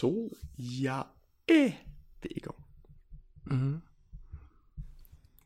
[0.00, 1.06] Så jag
[1.46, 1.72] är
[2.20, 2.64] igång.
[3.50, 3.80] Mm.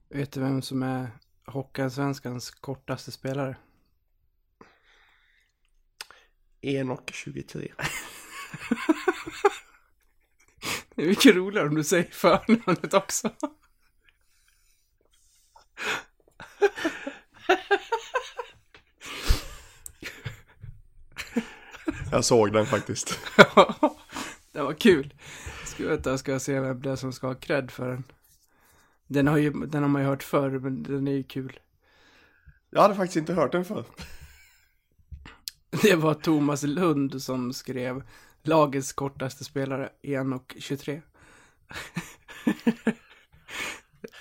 [0.09, 1.11] Vet du vem som är
[1.47, 3.57] Hockeyallsvenskans kortaste spelare?
[6.61, 7.73] Enok 23.
[10.95, 13.31] Det är mycket roligare om du säger förnamnet också.
[22.11, 23.19] Jag såg den faktiskt.
[24.61, 25.15] det var kul.
[25.67, 28.05] Ska vänta, jag ska se vem det är som ska ha cred för den.
[29.07, 31.61] Den har, ju, den har man ju hört förr, men den är ju kul.
[32.71, 33.85] Jag hade faktiskt inte hört den förr.
[35.83, 38.03] Det var Thomas Lund som skrev
[38.43, 41.03] lagets kortaste spelare, 1 och 23.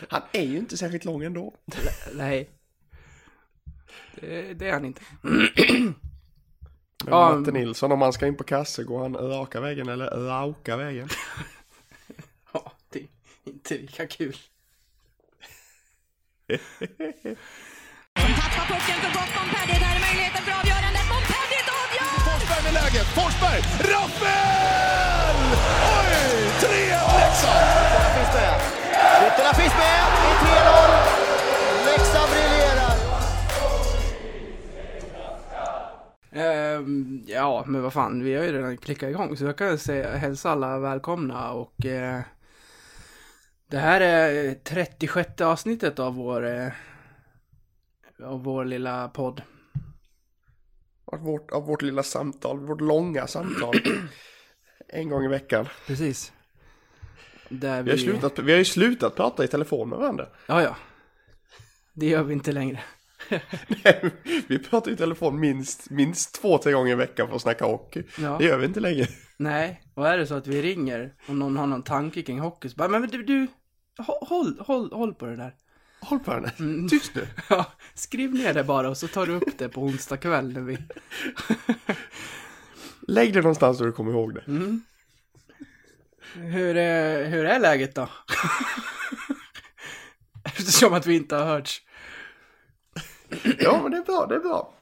[0.10, 1.56] Han är ju inte särskilt lång ändå.
[2.14, 2.50] Nej.
[4.16, 5.02] Det, det är han inte.
[7.10, 10.06] Men Ja, Matte Nilsson, om han ska in på kasse, går han raka vägen eller
[10.08, 11.10] rauka vägen?
[12.54, 13.06] Ja, det är
[13.46, 14.34] inte lika kul.
[18.20, 19.32] Som tappar pucken för gott.
[19.38, 21.06] Montpellier, där är möjligheten för avgörandet.
[21.14, 22.14] Montpellier avgör!
[22.28, 23.08] Forsberg med läget.
[23.18, 23.60] Forsberg!
[23.92, 25.40] Rappel!
[25.96, 26.14] Oj!
[26.62, 27.68] 3-1 Leksand!
[27.86, 28.56] Ytterna finns med.
[29.28, 31.90] Ytterna finns med i 3-0.
[31.90, 32.49] Leksand briljerar.
[36.32, 40.18] Ehm, ja, men vad fan, vi har ju redan klickat igång så jag kan säga
[40.18, 42.22] hälsa alla välkomna och eh,
[43.68, 46.72] det här är 36 avsnittet av vår eh,
[48.24, 49.42] av vår lilla podd.
[51.06, 53.76] Av vårt, av vårt lilla samtal, vårt långa samtal.
[54.88, 55.68] en gång i veckan.
[55.88, 56.34] Precis.
[57.50, 60.28] Där Vi har, slutat, vi har ju slutat prata i telefon med varandra.
[60.48, 60.76] Ja, ja.
[61.94, 62.80] Det gör vi inte längre.
[63.84, 64.12] Nej,
[64.48, 68.04] vi pratar i telefon minst, minst två, tre gånger i veckan för att snacka hockey.
[68.20, 68.36] Ja.
[68.40, 69.08] Det gör vi inte längre.
[69.38, 72.70] Nej, och är det så att vi ringer och någon har någon tanke kring hockey
[72.70, 73.48] så bara, men du, du
[73.98, 75.54] hå- håll, håll, håll på det där.
[76.02, 76.52] Håll på henne.
[76.60, 76.90] Mm.
[76.90, 77.28] Tyst nu.
[77.50, 80.62] Ja, skriv ner det bara och så tar du upp det på onsdag kväll när
[80.62, 80.78] vi...
[83.08, 84.44] Lägg det någonstans så du kommer ihåg det.
[84.48, 84.82] Mm.
[86.34, 88.10] Hur, är, hur är läget då?
[90.44, 91.82] Eftersom att vi inte har hörts.
[93.60, 94.74] Ja, men det är bra, det är bra.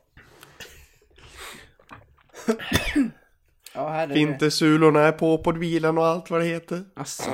[3.74, 4.14] Ja, här är det.
[4.14, 6.84] Vintersulorna är på på bilen och allt vad det heter.
[6.94, 7.32] Alltså.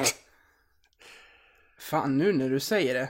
[1.78, 3.10] Fan, nu när du säger det.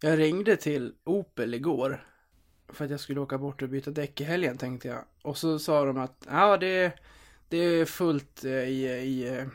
[0.00, 2.06] Jag ringde till Opel igår.
[2.68, 5.04] För att jag skulle åka bort och byta däck i helgen tänkte jag.
[5.22, 6.92] Och så sa de att ja, det,
[7.48, 9.46] det är fullt eh, i, i, eh,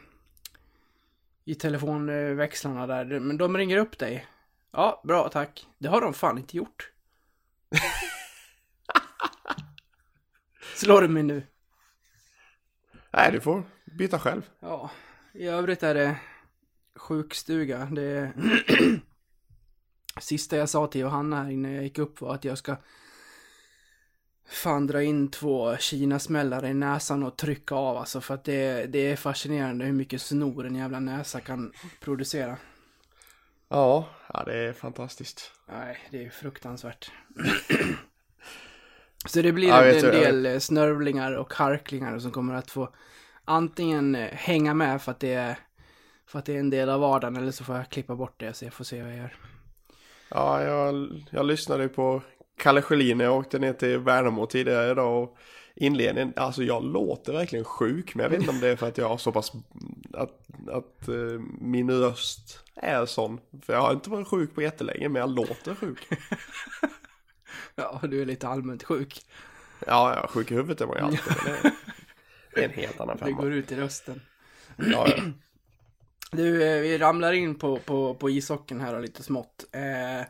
[1.45, 3.19] i telefonväxlarna där.
[3.19, 4.25] Men de ringer upp dig.
[4.71, 5.67] Ja, bra tack.
[5.77, 6.91] Det har de fan inte gjort.
[10.75, 11.43] Slår du mig nu?
[13.13, 14.41] Nej, du får byta själv.
[14.59, 14.91] Ja,
[15.33, 16.17] i övrigt är det
[16.95, 17.85] sjukstuga.
[17.85, 18.33] Det är...
[20.19, 22.77] Sista jag sa till Johanna här innan jag gick upp var att jag ska
[24.49, 29.11] fan dra in två kinasmällar i näsan och trycka av alltså för att det, det
[29.11, 32.57] är fascinerande hur mycket snor en jävla näsa kan producera.
[33.69, 35.51] Ja, ja det är fantastiskt.
[35.67, 37.11] Nej, det är fruktansvärt.
[39.25, 42.71] Så det blir Ja, en ju, jag del eh, snörvlingar och harklingar som kommer att
[42.71, 42.89] få
[43.45, 45.57] antingen eh, hänga med för att det är
[46.27, 48.53] för att det är en del av vardagen eller så får jag klippa bort det
[48.53, 49.35] så jag får se vad jag gör.
[50.29, 52.21] Ja, jag, jag lyssnade på
[52.57, 55.37] Kalle Schelin när jag åkte ner till Värnamo tidigare idag och
[55.79, 58.97] inledningen, alltså jag låter verkligen sjuk, men jag vet inte om det är för att
[58.97, 59.51] jag har så pass,
[60.13, 60.39] att,
[60.71, 63.39] att eh, min röst är sån.
[63.61, 66.07] För jag har inte varit sjuk på jättelänge, men jag låter sjuk.
[67.75, 69.21] Ja, du är lite allmänt sjuk.
[69.87, 71.71] Ja, är sjuk i huvudet är man ju alltid, det,
[72.53, 73.41] det är en helt annan Det femma.
[73.41, 74.21] går ut i rösten.
[74.75, 75.23] Ja, ja.
[76.31, 79.65] Du, eh, vi ramlar in på, på, på ishockeyn här och lite smått.
[79.71, 80.27] Eh,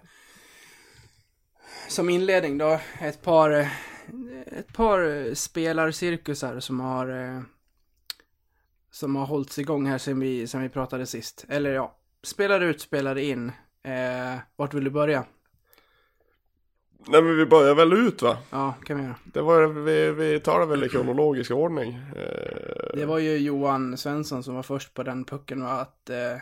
[1.88, 3.67] som inledning då, ett par, eh,
[4.46, 7.42] ett par eh, spelarcirkusar som har eh,
[8.92, 11.46] som har hållits igång här sen vi, sen vi pratade sist.
[11.50, 13.52] Eller ja, spelar ut, spelar in.
[13.84, 15.26] Eh, vart vill du börja?
[17.08, 18.38] Nej, men vi börjar väl ut va?
[18.50, 19.16] Ja, kan vi göra.
[19.34, 21.94] Det var, vi, vi tar det väl i kronologisk ordning.
[22.16, 26.36] Eh, Det var ju Johan Svensson som var först på den pucken och att eh,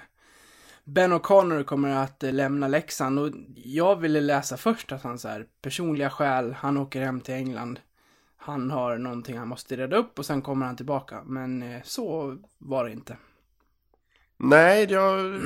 [0.86, 5.28] Ben O'Connor kommer att eh, lämna Leksand och jag ville läsa först att han så
[5.28, 7.80] här personliga skäl, han åker hem till England.
[8.38, 11.24] Han har någonting han måste reda upp och sen kommer han tillbaka.
[11.26, 13.18] Men eh, så var det inte.
[14.38, 15.40] Nej, jag,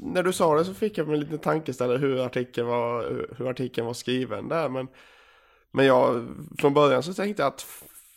[0.00, 3.02] när du sa det så fick jag en liten tankeställare hur artikeln var,
[3.38, 4.68] hur artikeln var skriven där.
[4.68, 4.88] Men,
[5.70, 6.28] men jag,
[6.58, 7.66] från början så tänkte jag att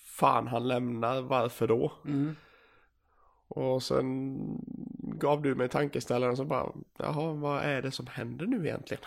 [0.07, 1.93] fan han lämnar, varför då?
[2.05, 2.35] Mm.
[3.47, 4.37] Och sen
[5.13, 9.03] gav du mig tankeställaren så bara, jaha, vad är det som händer nu egentligen?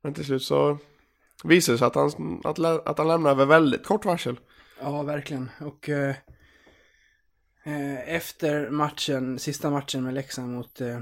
[0.00, 0.78] Men till slut så
[1.44, 4.40] visade det sig att han, att, att han lämnade över väldigt kort varsel.
[4.80, 5.50] Ja, verkligen.
[5.60, 6.14] Och eh,
[7.64, 11.00] eh, efter matchen, sista matchen med Leksand mot eh,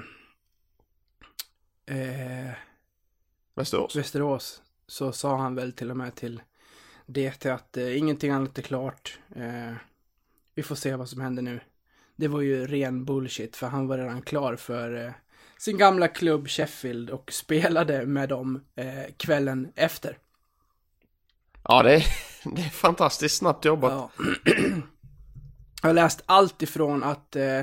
[1.86, 2.50] eh,
[3.54, 3.96] Västerås.
[3.96, 6.42] Västerås så sa han väl till och med till
[7.06, 9.18] DT att eh, ingenting annat är klart.
[10.54, 11.60] Vi får se vad som händer nu.
[12.16, 15.12] Det var ju ren bullshit för han var redan klar för eh,
[15.58, 20.18] sin gamla klubb Sheffield och spelade med dem eh, kvällen efter.
[21.62, 22.06] Ja, det är,
[22.56, 23.92] det är fantastiskt snabbt jobbat.
[23.92, 24.10] Ja.
[25.82, 27.62] Jag har läst allt ifrån att, eh,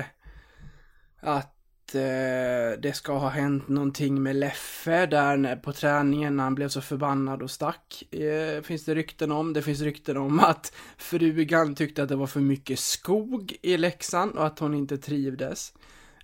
[1.20, 1.53] att
[1.94, 6.68] eh, det ska ha hänt någonting med Leffe där när- på träningen när han blev
[6.68, 8.14] så förbannad och stack.
[8.14, 9.52] Eh, finns det rykten om.
[9.52, 14.32] Det finns rykten om att frugan tyckte att det var för mycket skog i Leksand
[14.32, 15.72] och att hon inte trivdes.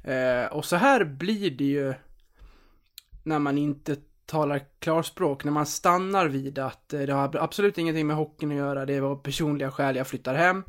[0.05, 1.95] Eh, och så här blir det ju
[3.23, 3.97] när man inte
[4.27, 8.57] talar klarspråk, när man stannar vid att eh, det har absolut ingenting med hockeyn att
[8.57, 10.65] göra, det var personliga skäl, jag flyttar hem.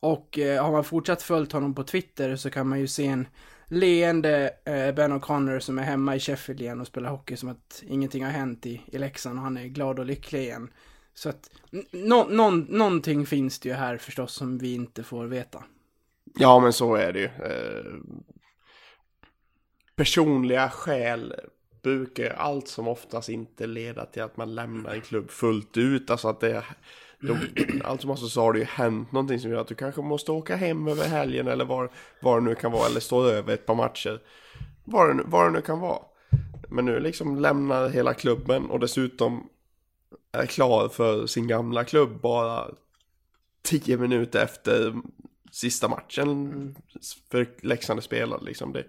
[0.00, 3.26] Och eh, har man fortsatt följt honom på Twitter så kan man ju se en
[3.68, 7.82] leende eh, Ben O'Connor som är hemma i Sheffield igen och spelar hockey som att
[7.86, 10.72] ingenting har hänt i, i Leksand och han är glad och lycklig igen.
[11.14, 11.50] Så att
[11.92, 15.64] no, no, någonting finns det ju här förstås som vi inte får veta.
[16.38, 17.24] Ja, men så är det ju.
[17.24, 17.92] Eh,
[19.96, 21.34] personliga skäl
[21.82, 26.10] brukar allt som oftast inte leda till att man lämnar en klubb fullt ut.
[26.10, 26.64] Alltså att det
[27.26, 27.36] då,
[27.84, 30.32] allt som alltså så har det ju hänt någonting som gör att du kanske måste
[30.32, 31.90] åka hem över helgen eller var,
[32.20, 34.20] var det nu kan vara eller stå över ett par matcher.
[34.84, 35.98] Var det, nu- var det nu kan vara.
[36.68, 39.48] Men nu liksom lämnar hela klubben och dessutom
[40.32, 42.70] är klar för sin gamla klubb bara
[43.62, 44.94] tio minuter efter
[45.52, 46.74] sista matchen
[47.30, 48.72] för Leksand är spelad liksom.
[48.72, 48.84] Det,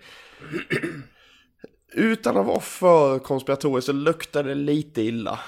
[1.93, 5.39] utan att vara för konspiratoriskt så luktar det lite illa.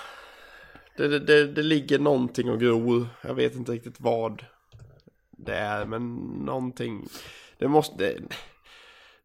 [0.99, 3.07] Det, det, det, det ligger någonting och gror.
[3.21, 4.45] Jag vet inte riktigt vad
[5.31, 6.15] det är, men
[6.45, 7.07] någonting.
[7.57, 7.95] Det måste...
[7.97, 8.21] Det,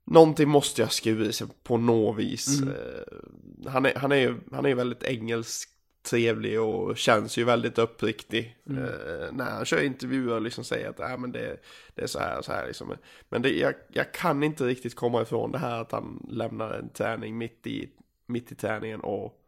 [0.05, 2.63] någonting måste jag skura sig på något vis.
[2.63, 5.69] Eh, Han, är, han, är ju, han är ju väldigt engelsk
[6.11, 8.57] trevlig och känns ju väldigt uppriktig.
[8.71, 11.57] Eh, när han kör intervjuer och liksom säger att äh, men det,
[11.95, 12.95] det är så här och så här liksom.
[13.29, 16.89] Men det, jag, jag kan inte riktigt komma ifrån det här att han lämnar en
[16.89, 17.91] träning mitt i,
[18.27, 19.41] mitt i träningen och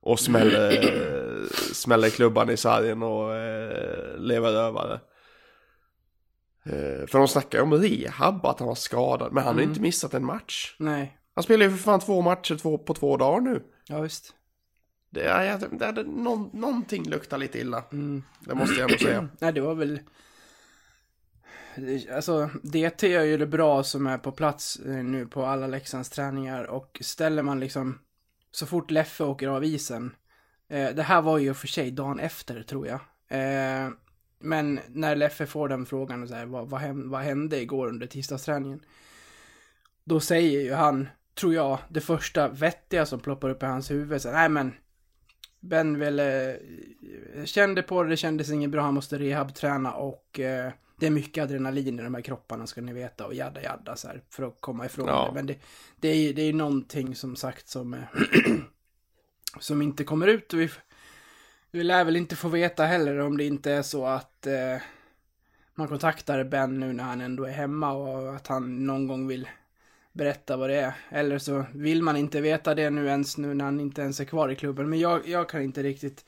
[0.00, 5.00] och smäller, smäller klubban i sargen och eh, lever rövare.
[6.64, 9.32] Eh, för de snackar ju om rehab, att han var skadad.
[9.32, 10.76] Men han har inte missat en match.
[10.78, 13.62] Nej, Han spelar ju för fan två matcher två, på två dagar nu.
[13.86, 14.34] ja visst.
[15.12, 17.84] Det är, det är, någon, någonting luktar lite illa.
[17.92, 18.22] Mm.
[18.40, 19.28] Det måste jag ändå säga.
[19.38, 20.00] Nej, det var väl...
[21.76, 25.66] Det- Alltså, DT gör ju det bra som är på plats eh, nu på alla
[25.66, 27.98] Leksands träningar och ställer man liksom
[28.50, 30.14] så fort Leffe åker av isen.
[30.68, 33.00] Eh, det här var ju för sig dagen efter tror jag.
[33.28, 33.90] Eh,
[34.38, 38.80] men när Leffe får den frågan så här, vad, vad, vad hände igår under tisdagsträningen?
[40.04, 44.22] Då säger ju han, tror jag, det första vettiga som ploppar upp i hans huvud.
[44.22, 44.72] Så, Nej men,
[45.60, 46.50] Ben ville,
[47.34, 51.10] eh, kände på det, det kändes inget bra, han måste rehabträna och eh, det är
[51.10, 54.42] mycket adrenalin i de här kropparna ska ni veta och jadda jadda så här för
[54.42, 55.26] att komma ifrån Ja.
[55.28, 55.34] det.
[55.34, 55.56] Men det,
[56.00, 58.00] det är ju det är någonting som sagt som, eh,
[59.60, 60.70] som inte kommer ut och vi,
[61.70, 64.76] vi lär väl inte få veta heller om det inte är så att eh,
[65.74, 69.48] man kontaktar Ben nu när han ändå är hemma och att han någon gång vill
[70.12, 70.92] berätta vad det är.
[71.10, 74.24] Eller så vill man inte veta det nu ens nu när han inte ens är
[74.24, 74.90] kvar i klubben.
[74.90, 76.24] Men jag, jag kan inte riktigt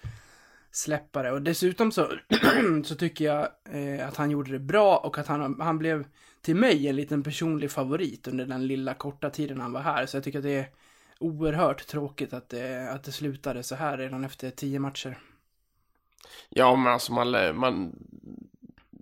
[0.73, 1.31] släppa det.
[1.33, 2.09] Och dessutom så,
[2.85, 6.05] så tycker jag eh, att han gjorde det bra och att han, han blev
[6.41, 10.07] till mig en liten personlig favorit under den lilla korta tiden han var här.
[10.07, 10.69] Så jag tycker att det är
[11.21, 15.19] oerhört tråkigt att det, att det slutade så här redan efter tio matcher.
[16.49, 17.93] Ja, men alltså man, man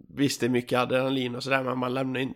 [0.09, 2.35] visst det är mycket adrenalin och sådär, men man lämnar in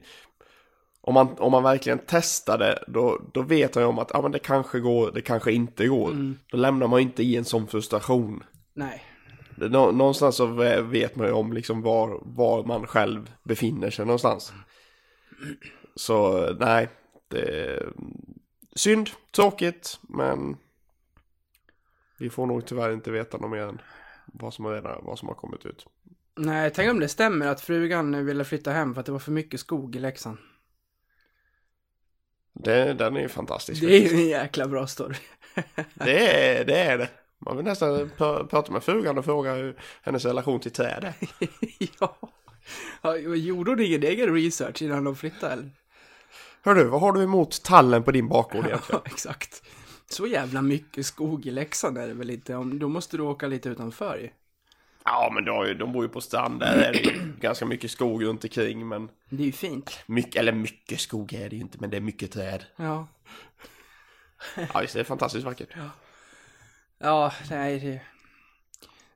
[1.06, 4.22] om man, om man verkligen testar det, då, då vet man ju om att ja,
[4.22, 6.34] men det kanske går, det kanske inte går.
[6.50, 8.44] Då lämnar man inte i en sån frustration.
[8.74, 9.02] Nej.
[9.56, 10.46] Nå, någonstans så
[10.82, 14.52] vet man ju om liksom var, var man själv befinner sig någonstans.
[15.96, 16.88] Så nej,
[17.28, 17.92] det är
[18.74, 20.56] synd, tråkigt, men
[22.18, 23.80] vi får nog tyvärr inte veta något mer än
[24.26, 25.86] vad som, redan, vad som har kommit ut.
[26.36, 29.32] Nej, tänk om det stämmer att frugan ville flytta hem för att det var för
[29.32, 30.38] mycket skog i Leksand.
[32.52, 33.80] Det, den är ju fantastisk.
[33.80, 35.16] Det är ju en jäkla bra story.
[35.94, 36.78] Det är det.
[36.78, 37.08] Är det.
[37.44, 41.14] Man vill nästan pr- prata med frugan och fråga hur hennes relation till träd är.
[42.00, 42.16] ja.
[43.02, 45.70] Ja, Gjorde hon ingen egen research innan de flyttade eller?
[46.62, 49.00] Hörru, vad har du emot tallen på din bakgård egentligen?
[49.04, 49.62] Ja, exakt.
[50.10, 52.52] Så jävla mycket skog i Leksand är det väl inte?
[52.52, 54.30] Då måste du åka lite utanför ju.
[55.04, 58.24] Ja, men ju, de bor ju på strand, där är det ju ganska mycket skog
[58.24, 59.98] runt omkring, men Det är ju fint.
[60.06, 62.64] mycket, eller mycket skog är det ju inte, men det är mycket träd.
[62.76, 63.06] Ja.
[64.74, 65.68] Ja, visst, det är fantastiskt vackert.
[65.76, 65.90] Ja,
[67.50, 68.00] nej det...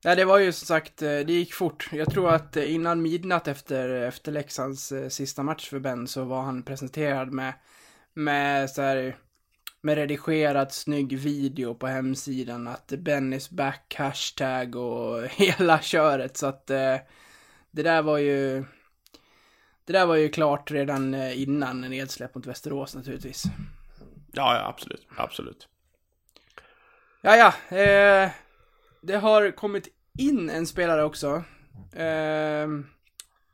[0.05, 1.89] Nej, det var ju som sagt, eh, det gick fort.
[1.93, 6.25] Jag tror att eh, innan midnatt efter, efter Leksands eh, sista match för Ben så
[6.25, 7.55] var han presenterad med,
[8.15, 9.17] med så här,
[9.81, 16.37] med redigerad snygg video på hemsidan att Ben is back, hashtag och hela köret.
[16.37, 17.03] Så att det
[17.71, 18.65] där var ju,
[19.85, 23.45] det där var ju klart redan innan nedsläpp mot Västerås naturligtvis.
[24.33, 25.69] Ja, ja, absolut, absolut.
[27.29, 27.77] Ja, ja.
[27.79, 28.31] Eh,
[29.01, 31.45] det har kommit in en spelare också.
[31.93, 32.69] Eh,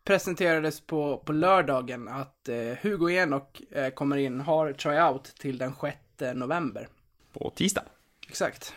[0.04, 5.74] presenterades på, på lördagen att eh, Hugo Enok eh, kommer in, har tryout till den
[5.80, 5.96] 6
[6.34, 6.88] november.
[7.32, 7.82] På tisdag.
[8.28, 8.74] Exakt.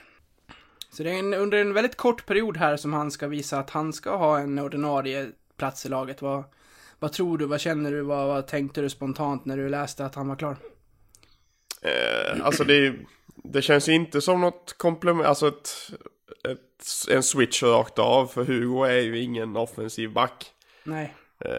[0.91, 3.69] Så det är en, under en väldigt kort period här som han ska visa att
[3.69, 6.21] han ska ha en ordinarie plats i laget.
[6.21, 6.43] Vad,
[6.99, 10.15] vad tror du, vad känner du, vad, vad tänkte du spontant när du läste att
[10.15, 10.57] han var klar?
[11.81, 12.95] Eh, alltså det,
[13.51, 15.69] det känns ju inte som något komplement, alltså ett,
[16.49, 20.45] ett, en switch rakt av, för Hugo är ju ingen offensiv back.
[20.83, 21.13] Nej.
[21.39, 21.49] Eh,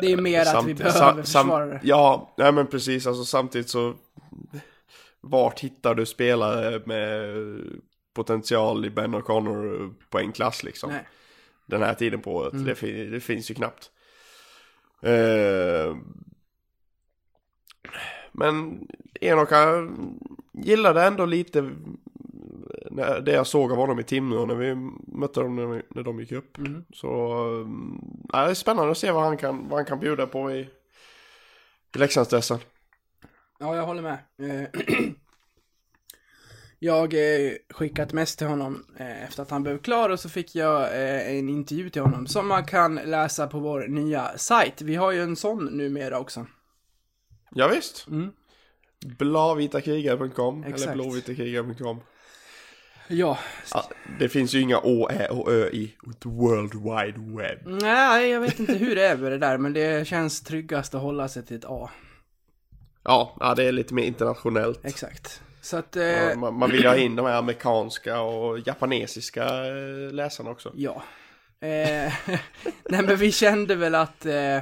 [0.00, 1.80] Det är mer att vi behöver försvarare.
[1.82, 3.94] Ja, nej men precis, alltså samtidigt så
[5.20, 7.34] vart hittar du spelare med
[8.14, 10.90] potential i Ben O'Connor poängklass liksom?
[10.90, 11.08] Nej.
[11.66, 12.64] Den här tiden på året, Mm.
[12.80, 13.90] det, det finns ju knappt.
[15.02, 15.96] Eh,
[18.34, 18.86] men
[19.20, 20.18] Enok han
[20.52, 21.70] gillade ändå lite
[23.22, 24.74] det jag såg av honom i Timrå när vi
[25.06, 26.58] mötte dem när, vi, när de gick upp.
[26.58, 26.84] Mm.
[26.92, 27.08] Så
[28.32, 30.58] ja, det är spännande att se vad han kan, vad han kan bjuda på i,
[31.94, 32.58] i Leksandsdressen.
[33.58, 34.18] Ja, jag håller med.
[34.38, 34.68] Eh,
[36.78, 40.54] Jag eh, skickat mest till honom eh, efter att han blev klar och så fick
[40.54, 40.88] jag
[41.38, 44.82] en intervju till honom som man kan läsa på vår nya sajt.
[44.82, 46.46] Vi har ju en sån numera också.
[47.54, 48.06] Ja, visst.
[48.08, 48.32] Mm.
[49.18, 52.00] Blåvitakrigare.com eller blåvitakrigare.com.
[53.08, 53.38] Ja.
[53.72, 55.94] Ja, det finns ju inga Å, Ä och Ö i
[56.24, 57.82] World Wide Web.
[57.82, 61.02] Nej, jag vet inte hur det är med det där, men det känns tryggast att
[61.02, 61.90] hålla sig till ett A.
[63.04, 64.84] Ja, ja det är lite mer internationellt.
[64.84, 65.42] Exakt.
[65.60, 69.44] Så att, eh, Ja, man, man vill ju ha in de här amerikanska och japanesiska
[69.66, 70.72] eh, läsarna också.
[70.74, 71.02] Ja.
[71.60, 72.12] Eh,
[72.88, 74.58] nej men vi kände väl att, eh,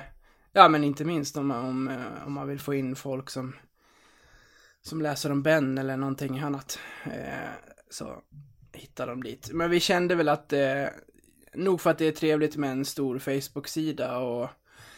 [0.53, 3.53] ja men inte minst om, om, eh, om man vill få in folk som,
[4.83, 6.79] som läser om Ben eller någonting annat.
[7.05, 7.51] Eh,
[7.91, 8.23] så
[8.73, 9.51] hittar de dit.
[9.53, 10.85] Men vi kände väl att, eh,
[11.55, 14.49] nog för att det är trevligt med en stor Facebook-sida och,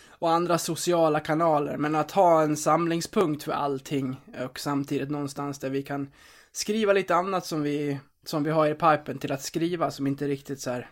[0.08, 5.70] och andra sociala kanaler, men att ha en samlingspunkt för allting och samtidigt någonstans där
[5.70, 6.12] vi kan
[6.52, 10.28] skriva lite annat som vi, som vi har i pipen till att skriva som inte
[10.28, 10.90] riktigt så här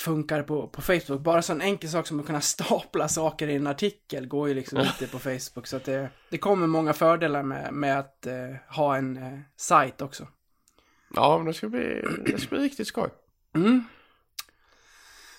[0.00, 1.20] funkar på, på Facebook.
[1.20, 4.54] Bara så en enkel sak som att kunna stapla saker i en artikel går ju
[4.54, 5.66] liksom inte på Facebook.
[5.66, 10.02] Så att det, det kommer många fördelar med, med att eh, ha en eh, sajt
[10.02, 10.26] också.
[11.14, 13.10] Ja, men det ska bli, det ska bli riktigt skoj.
[13.54, 13.84] Mm.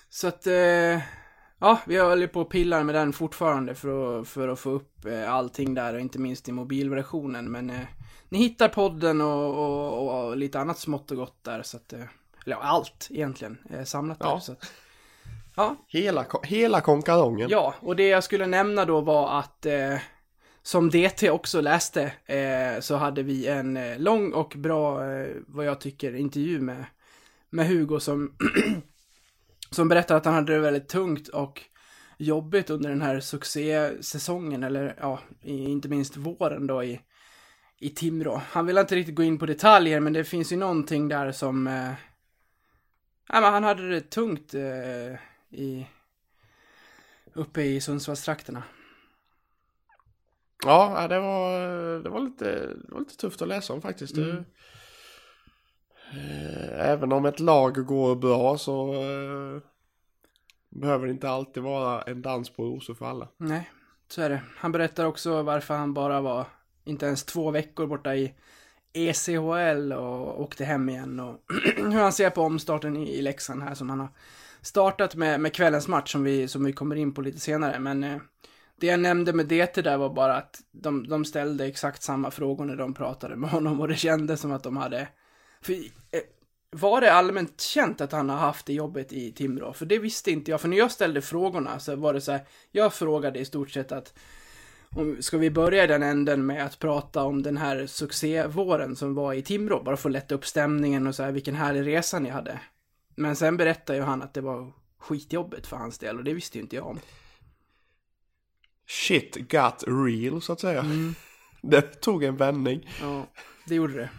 [0.08, 1.00] Så att, eh,
[1.58, 5.04] ja, vi håller på och pillar med den fortfarande för att, för att få upp
[5.04, 7.50] eh, allting där och inte minst i mobilversionen.
[7.52, 7.86] Men eh,
[8.28, 12.04] ni hittar podden och, och, och lite annat smått och gott där så att, eh,
[12.46, 14.26] eller allt egentligen eh, samlat där.
[14.26, 14.40] Ja.
[14.40, 14.72] Så att,
[15.56, 17.48] ja, Hela, hela konkarongen.
[17.50, 19.98] Ja, och det jag skulle nämna då var att eh,
[20.62, 25.66] som DT också läste eh, så hade vi en eh, lång och bra, eh, vad
[25.66, 26.84] jag tycker, intervju med,
[27.50, 28.32] med Hugo som,
[29.70, 31.62] som berättade att han hade det väldigt tungt och
[32.18, 37.00] jobbigt under den här succésäsongen, eller ja, i, inte minst våren då i,
[37.78, 38.40] i Timrå.
[38.50, 41.66] Han vill inte riktigt gå in på detaljer, men det finns ju någonting där som...
[41.66, 41.92] Eh,
[43.32, 45.14] ja, men han hade det tungt eh,
[45.50, 45.86] i,
[47.34, 48.62] uppe i Sundsvallstrakterna.
[50.64, 51.58] Ja, det var,
[52.02, 54.14] det var, lite, det var lite tufft att läsa om faktiskt.
[54.14, 54.44] Det, Mm.
[56.12, 59.62] eh, även om ett lag går bra så eh,
[60.68, 63.28] behöver det inte alltid vara en dans på rosor för alla.
[63.36, 63.70] Nej,
[64.08, 64.42] så är det.
[64.56, 66.46] Han berättar också varför han bara var
[66.84, 68.34] inte ens två veckor borta i
[68.92, 71.40] ECHL och åkte hem igen och
[71.76, 74.08] hur han ser på omstarten i, i Leksand här som han har
[74.62, 77.78] startat med, med kvällens match som vi, som vi kommer in på lite senare.
[77.78, 78.18] Men eh,
[78.80, 82.64] det jag nämnde med DT där var bara att de, de ställde exakt samma frågor
[82.64, 85.08] när de pratade med honom och det kändes som att de hade
[85.60, 86.20] för, eh,
[86.70, 89.72] var det allmänt känt att han har haft det jobbet i Timrå?
[89.72, 90.60] För det visste inte jag.
[90.60, 93.92] För när jag ställde frågorna så var det så här, jag frågade i stort sett
[93.92, 94.14] att
[94.94, 99.14] om, ska vi börja i den änden med att prata om den här succévåren som
[99.14, 99.82] var i Timrå?
[99.82, 102.60] Bara för att lätta upp stämningen och så här, vilken härlig resa ni hade.
[103.14, 106.58] Men sen berättade ju han att det var skitjobbet för hans del och det visste
[106.58, 106.98] ju inte jag om.
[108.86, 110.84] Shit got real så att säga.
[111.62, 112.90] Det tog en vändning.
[113.00, 113.26] Ja,
[113.66, 114.10] det gjorde det.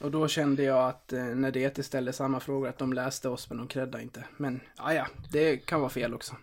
[0.00, 3.50] Och då kände jag att eh, när det ställde samma frågor att de läste oss
[3.50, 4.24] men de creddade inte.
[4.36, 6.36] Men ja, ja, det kan vara fel också.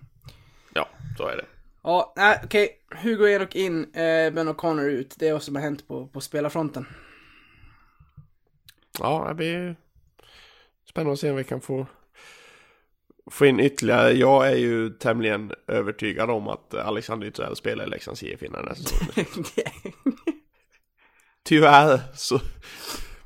[0.74, 1.46] Ja, så är det.
[1.88, 2.70] Ja, nej, okej.
[3.04, 5.16] Hugo Enok in, eh, Ben O'Connor ut.
[5.20, 6.86] Det är vad som har hänt på, på spelarfronten.
[9.00, 9.76] Ja, det blir
[10.90, 11.88] spännande att se om vi kan få,
[13.32, 14.12] få in ytterligare.
[14.12, 18.84] Jag är ju tämligen övertygad om att Alexander Ytterell spelar i Leksands IF innan nästa
[19.06, 19.44] säsong.
[21.44, 22.40] Tyvärr så.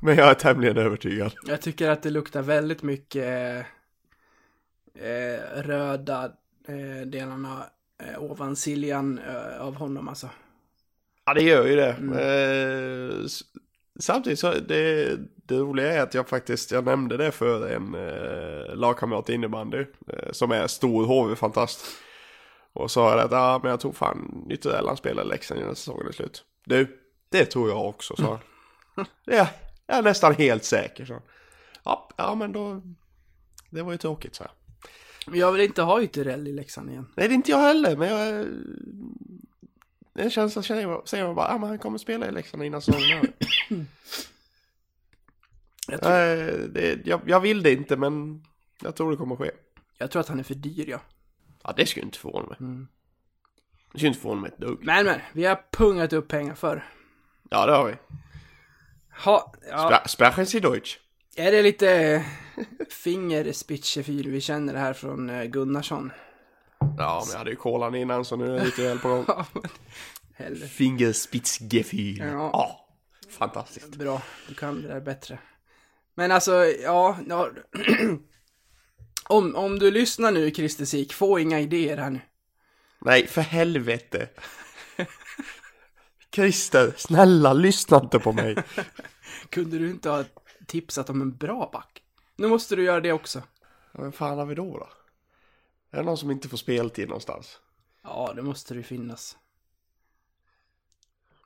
[0.00, 1.32] Men jag är tämligen övertygad.
[1.46, 3.58] jag tycker att det luktar väldigt mycket eh,
[5.08, 6.32] eh, röda
[6.68, 7.66] eh, delarna
[8.08, 10.28] eh, ovan Siljan eh, av honom alltså.
[11.24, 11.96] Ja, det gör ju det.
[12.20, 13.40] Eh, s-
[14.00, 15.16] samtidigt så det,
[15.46, 19.78] det roliga är att jag faktiskt, jag nämnde det för en eh, lagkamrat i innebandy
[20.08, 21.84] eh, som är stor HV-fantast.
[22.72, 26.06] Och sa det att ja, men jag tror fan Ytterell han spelar Leksand innan säsongen
[26.06, 26.44] är slut.
[26.64, 26.98] Du,
[27.30, 28.40] det tror jag också, sa
[28.94, 29.06] han.
[29.26, 29.46] Det är,
[29.86, 31.22] jag är nästan helt säker, så.
[31.84, 32.82] Ja, ja, men då,
[33.70, 34.44] det var ju tråkigt, så.
[34.44, 34.50] Men
[35.26, 37.06] jag vill inte ha Ytterell i Leksand igen.
[37.16, 38.46] Nej, det är inte jag heller, men jag...
[40.14, 42.82] En känsla känner jag, säger man bara, ja men han kommer spela i Leksand innan
[42.82, 43.32] säsongen är över."
[45.88, 48.44] Jag tror, Nej, det, jag, jag vill det inte, men
[48.82, 49.50] jag tror det kommer ske.
[49.98, 51.00] jag tror att han är för dyr, ja.
[51.64, 52.56] Ja, det skulle inte förvåna mig.
[52.60, 52.88] Mm.
[53.92, 54.78] Det skulle inte förvåna mig ett dugg.
[54.84, 56.84] Men, men, vi har pungat upp pengar för.
[57.50, 57.94] Ja, det har vi.
[59.24, 60.98] Ha, ja, Spra- Sprechen Sie Deutsch?
[61.36, 62.24] Är det lite
[62.90, 66.12] fingerspitchefyr vi känner det här från eh, Gunnarsson?
[66.78, 69.24] Ja, men jag hade ju kolan innan så nu är jag lite väl på gång.
[69.28, 69.46] Ja,
[70.38, 70.68] men.
[70.68, 72.18] Fingerspitzgefühl.
[72.18, 72.50] Ja.
[72.52, 72.88] Ja.
[73.30, 73.96] fantastiskt.
[73.96, 75.38] Bra, du kan det där bättre.
[76.14, 77.50] Men alltså, ja, ja
[79.28, 82.20] om, om du lyssnar nu Christer Sik, få inga idéer här nu.
[83.00, 84.28] Nej, för helvete.
[86.34, 88.56] Christer, snälla lyssna inte på mig.
[89.48, 90.24] Kunde du inte ha
[90.66, 92.02] tipsat om en bra back?
[92.36, 93.42] Nu måste du göra det också.
[93.92, 94.88] Ja, Vem fan har vi då då?
[95.90, 97.58] Är det någon som inte får speltid någonstans?
[98.02, 99.36] Ja, det måste det finnas.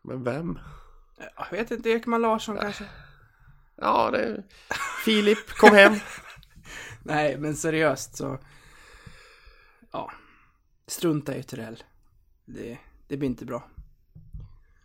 [0.02, 0.59] Men vem?
[1.37, 2.85] Jag vet inte, Ekman Larsson kanske?
[3.74, 4.42] Ja, det är...
[5.05, 5.92] Filip, kom hem.
[7.02, 8.38] Nej, men seriöst så...
[9.90, 10.12] Ja.
[10.87, 11.83] Strunta i Turell.
[12.44, 13.68] Det, det blir inte bra.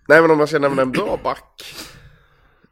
[0.08, 1.76] Nej, men om man ska nämna en bra back.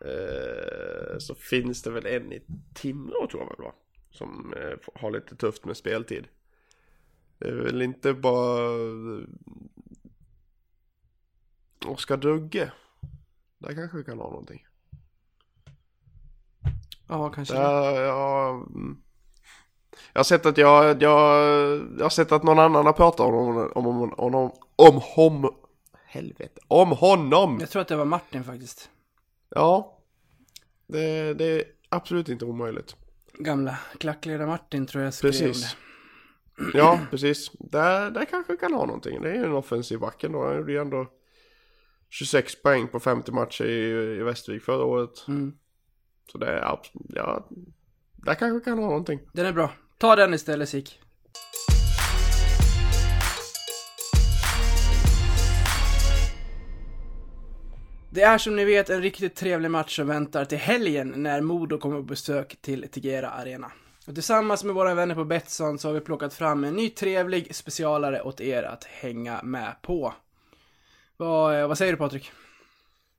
[0.01, 2.41] Eh, så finns det väl en i
[2.73, 3.73] Timrå tror jag väl va?
[4.11, 6.27] Som eh, har lite tufft med speltid.
[7.37, 8.69] Det är väl inte bara
[11.85, 12.71] Oskar Dugge.
[13.57, 14.65] Där kanske vi kan ha någonting.
[17.07, 17.53] Ja, kanske.
[17.53, 19.01] Där, ja, mm.
[20.13, 21.01] jag har sett att jag, jag,
[21.97, 25.01] jag har sett att någon annan har pratat om honom, om, om, om, om, om,
[25.15, 25.53] hom,
[26.05, 27.57] helvete, om honom.
[27.59, 28.89] Jag tror att det var Martin faktiskt.
[29.49, 29.99] Ja,
[30.87, 32.95] det, det är absolut inte omöjligt.
[33.33, 35.75] Gamla klackledare Martin tror jag skrev Precis.
[36.57, 36.77] det.
[36.77, 37.51] Ja, precis.
[37.59, 39.21] Där, där kanske kan ha någonting.
[39.21, 40.45] Det är ju en offensiv backen då.
[40.45, 41.07] Han gjorde ju ändå
[42.09, 45.27] 26 poäng på 50 matcher i, i Västervik förra året.
[45.27, 45.53] Mm.
[46.31, 47.49] Så det är absolut, ja,
[48.15, 49.19] där kanske kan ha någonting.
[49.33, 49.71] Den är bra.
[49.97, 51.01] Ta den istället Sik.
[58.11, 61.77] Det är som ni vet en riktigt trevlig match som väntar till helgen när Modo
[61.77, 63.71] kommer på besök till Tegera Arena.
[64.07, 67.55] Och tillsammans med våra vänner på Betsson så har vi plockat fram en ny trevlig
[67.55, 70.13] specialare åt er att hänga med på.
[71.17, 72.31] Vad, vad säger du Patrik?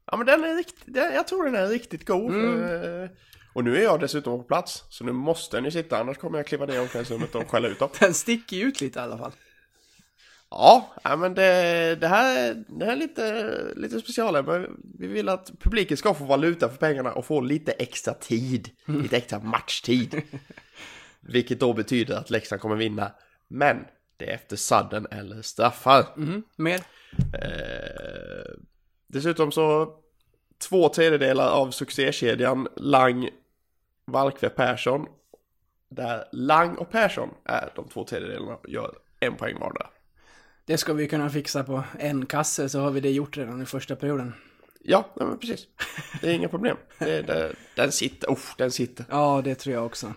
[0.06, 2.32] Ja men den är riktigt, jag tror den är riktigt god.
[2.32, 3.02] Mm.
[3.02, 3.10] Eh,
[3.52, 4.84] och nu är jag dessutom på plats.
[4.88, 7.68] Så nu måste den ju sitta, annars kommer jag kliva ner i omklädningsrummet och skälla
[7.68, 7.88] ut dem.
[8.00, 9.32] Den sticker ut lite i alla fall.
[10.50, 14.42] Ja, men det, det här det här är lite, lite specialare.
[14.42, 18.70] Men vi vill att publiken ska få valuta för pengarna och få lite extra tid.
[18.86, 20.22] Lite extra matchtid.
[21.20, 23.12] Vilket då betyder att Leksand kommer vinna.
[23.48, 23.84] Men
[24.16, 26.06] det är efter sadden eller straffar.
[26.16, 26.80] Mhm, mer?
[27.34, 28.52] Eh,
[29.06, 29.94] dessutom så
[30.68, 33.28] två tredjedelar av succékedjan Lang,
[34.04, 35.06] Valkve, Persson.
[35.90, 39.90] Där Lang och Persson är de två tredjedelarna och gör en poäng vardera.
[40.70, 43.66] Det ska vi kunna fixa på en kasse så har vi det gjort redan i
[43.66, 44.34] första perioden.
[44.82, 45.66] Ja, nej, men precis.
[46.20, 46.76] Det är inga problem.
[46.98, 49.04] Det, det, den sitter, oh, den sitter.
[49.10, 50.14] Ja, det tror jag också.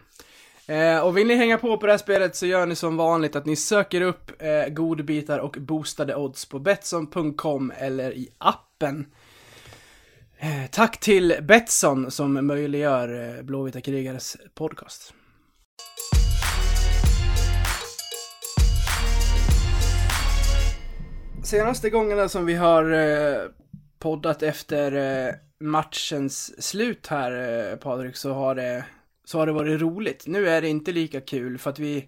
[0.68, 3.36] Eh, och vill ni hänga på på det här spelet så gör ni som vanligt
[3.36, 9.06] att ni söker upp eh, godbitar och boostade odds på Betsson.com eller i appen.
[10.38, 15.14] Eh, tack till Betsson som möjliggör eh, Blåvita krigares podcast.
[21.44, 23.42] Senaste gångerna som vi har eh,
[24.00, 24.92] poddat efter
[25.28, 27.32] eh, matchens slut här,
[27.72, 28.86] eh, Patrik, så har, det,
[29.26, 30.28] så har det varit roligt.
[30.28, 32.08] Nu är det inte lika kul för att vi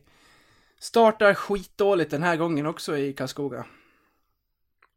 [0.79, 3.65] startar skitdåligt den här gången också i Karlskoga.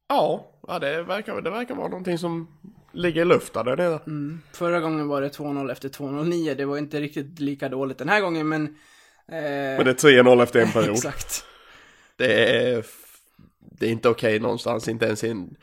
[0.09, 2.48] Ja, ja det, verkar, det verkar vara någonting som
[2.92, 4.01] ligger i luften där nere.
[4.07, 4.40] Mm.
[4.53, 6.55] Förra gången var det 2-0 efter 2-0-9.
[6.55, 8.64] Det var inte riktigt lika dåligt den här gången, men...
[9.29, 10.90] Eh, Men det är 3-0 efter en period.
[10.96, 11.44] Exakt.
[12.16, 12.85] Det är,
[13.70, 15.57] det är inte okej någonstans, inte ens i en,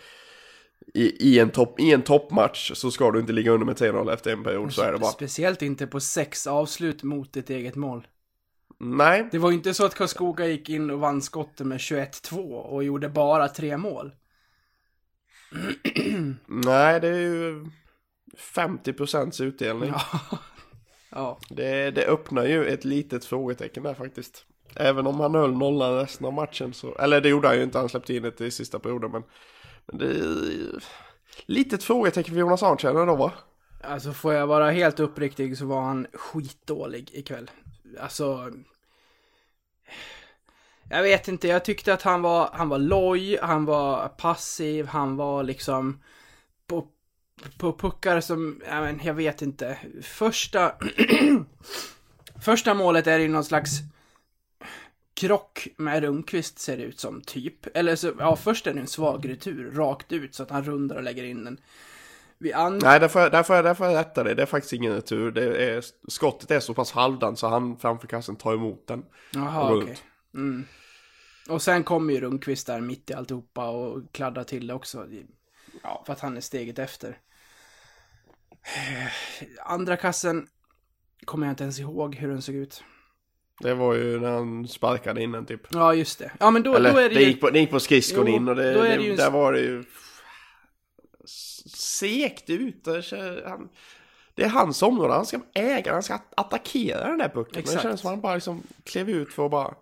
[0.94, 4.14] i, i en, topp, i en toppmatch så ska du inte ligga under med 3-0
[4.14, 5.12] efter en period, så är det bara.
[5.12, 8.08] Speciellt inte på sex avslut mot ditt eget mål.
[8.80, 12.38] Nej, Det var ju inte så att Karlskoga gick in och vann skottet med 21-2
[12.52, 14.12] och gjorde bara tre mål.
[16.46, 17.66] nej det är ju
[18.38, 19.90] 50% utdelning.
[19.90, 20.20] Ja.
[21.10, 21.40] ja.
[21.50, 24.46] Det, det öppnar ju ett litet frågetecken där faktiskt.
[24.76, 27.78] Även om han höll nollan resten av matchen så, eller det gjorde han ju inte,
[27.78, 29.24] han släppte in ett i sista perioden men,
[29.86, 30.84] men det är
[31.46, 33.32] litet frågetecken för Jonas Arntjärn då va?
[33.84, 37.52] Alltså får jag vara helt uppriktig så var han skitdålig ikväll.
[38.00, 38.52] Alltså...
[40.90, 45.16] Jag vet inte, jag tyckte att han var, han var loj, han var passiv, han
[45.16, 46.04] var liksom
[46.68, 46.88] på,
[47.58, 49.78] på puckar som, jag, men jag vet inte.
[50.02, 50.72] Första,
[52.42, 53.80] första målet är ju någon slags
[55.16, 57.78] krock med Rundqvist ser det ut som, typ.
[57.78, 60.96] Eller så, ja först är det en svag retur, rakt ut så att han rundar
[60.96, 61.60] och lägger in den.
[62.38, 64.36] Nej, där får, jag, där, får jag, där får jag rätta dig.
[64.36, 65.32] Det är faktiskt ingen retur.
[65.32, 69.06] Det är, skottet är så pass halvdant så han framför kassen tar emot den.
[69.32, 69.88] Jaha, okej.
[69.88, 70.04] runt.
[70.34, 70.66] Mm.
[71.50, 75.08] Och sen kommer ju Rundqvist där mitt i alltihopa och kladdar till det också.
[75.84, 77.18] Ja, för att han är steget efter.
[79.66, 80.48] Andra kassen
[81.26, 82.84] kommer jag inte ens ihåg hur den såg ut.
[83.60, 85.62] Det var ju när han sparkade in den typ.
[85.72, 86.32] Ja, just det.
[86.40, 87.28] Ja, men då, Eller då är det det, ju...
[87.28, 89.60] gick på, det gick på skridskon in och det, det, det ju- där var det
[89.60, 89.84] ju
[91.66, 92.88] segt ut.
[93.46, 93.70] Han,
[94.36, 97.52] det är hans område, han ska äga, han ska attackera den där pucken.
[97.54, 97.82] Men Det Exakt.
[97.84, 99.76] känns som han bara liksom klev ut för att bara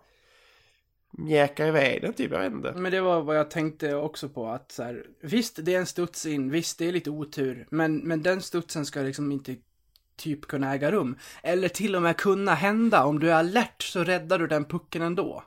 [1.18, 2.72] mjäka iväg den typ, jag vet inte.
[2.72, 5.86] Men det var vad jag tänkte också på att så här, visst det är en
[5.86, 9.56] studs in, visst det är lite otur, men, men den studsen ska liksom inte
[10.16, 11.18] typ kunna äga rum.
[11.42, 15.02] Eller till och med kunna hända, om du är alert så räddar du den pucken
[15.02, 15.44] ändå.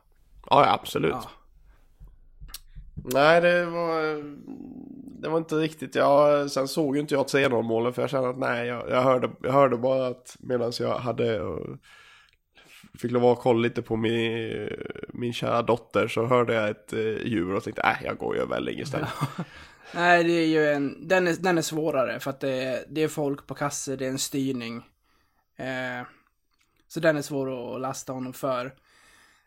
[0.49, 1.11] Ja, absolut.
[1.11, 1.29] Ja.
[3.13, 4.23] Nej, det var,
[5.21, 5.95] det var inte riktigt.
[5.95, 9.01] Jag, sen såg ju inte jag 3-0 målen för jag kände att nej, jag, jag,
[9.01, 11.75] hörde, jag hörde bara att medan jag hade uh,
[12.99, 14.69] fick lov att kolla lite på min,
[15.09, 18.45] min kära dotter så hörde jag ett uh, djur och tänkte nej, jag går ju
[18.45, 19.09] väl istället.
[19.91, 23.03] Nej, det är ju en, den är, den är svårare för att det är, det
[23.03, 24.83] är folk på kassor, det är en styrning.
[25.55, 26.07] Eh,
[26.87, 28.65] så den är svår att lasta honom för.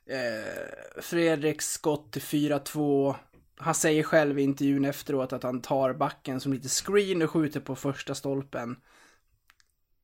[0.07, 3.15] Eh, Fredriks skott till 4-2.
[3.57, 7.61] Han säger själv i intervjun efteråt att han tar backen som lite screen och skjuter
[7.61, 8.77] på första stolpen.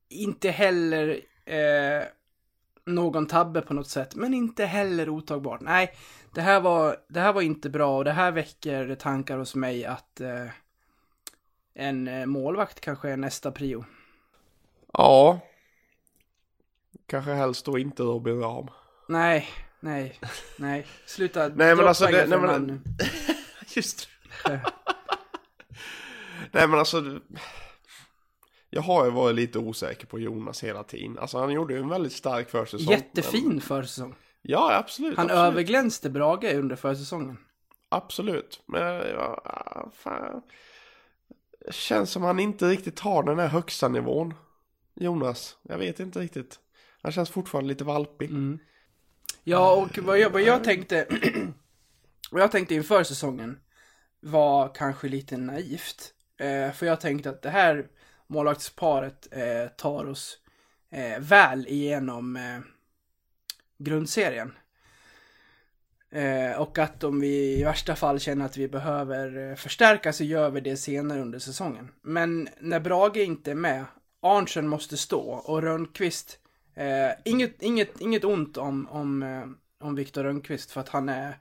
[0.08, 2.02] Inte heller eh,
[2.86, 5.60] någon tabbe på något sätt, men inte heller otagbart.
[5.60, 5.94] Nej,
[6.36, 9.84] det här var, det här var inte bra och det här väcker tankar hos mig
[9.84, 10.46] att eh,
[11.74, 13.84] en eh, målvakt kanske är nästa prio.
[14.92, 15.40] Ja.
[17.06, 18.68] Kanske helst då inte Robin Ram.
[19.08, 19.48] Nej,
[19.80, 20.20] nej,
[20.58, 20.86] nej.
[21.06, 21.48] Sluta.
[21.54, 22.82] Nej, men alltså, det- nej, men-.
[23.76, 24.08] Just
[26.52, 27.20] Nej men alltså.
[28.70, 31.18] Jag har ju varit lite osäker på Jonas hela tiden.
[31.18, 32.92] Alltså han gjorde ju en väldigt stark försäsong.
[32.92, 33.60] Jättefin Men...
[33.60, 34.14] försäsong.
[34.48, 35.16] Ja absolut.
[35.16, 35.44] Han absolut.
[35.44, 37.38] överglänste Brage under försäsongen.
[37.88, 38.62] Absolut.
[38.66, 40.42] Men ja, fan.
[41.66, 44.34] Det känns som han inte riktigt har den här högsta nivån.
[44.94, 45.56] Jonas.
[45.62, 46.58] Jag vet inte riktigt.
[47.02, 48.30] Han känns fortfarande lite valpig.
[48.30, 48.58] Mm.
[49.44, 51.06] Ja, och vad jag, vad jag tänkte...
[52.30, 53.58] vad jag tänkte inför säsongen
[54.20, 56.12] var kanske lite naivt.
[56.40, 57.86] Eh, för jag tänkte att det här
[58.26, 60.38] målvaktsparet eh, tar oss
[60.90, 62.60] eh, väl igenom eh,
[63.78, 64.52] grundserien.
[66.10, 70.24] Eh, och att om vi i värsta fall känner att vi behöver eh, förstärka så
[70.24, 71.88] gör vi det senare under säsongen.
[72.02, 73.84] Men när Brage inte är med,
[74.20, 76.38] Arntzen måste stå och Rönnqvist,
[76.74, 81.38] eh, inget, inget, inget ont om, om, eh, om Viktor Rönnqvist för att han är,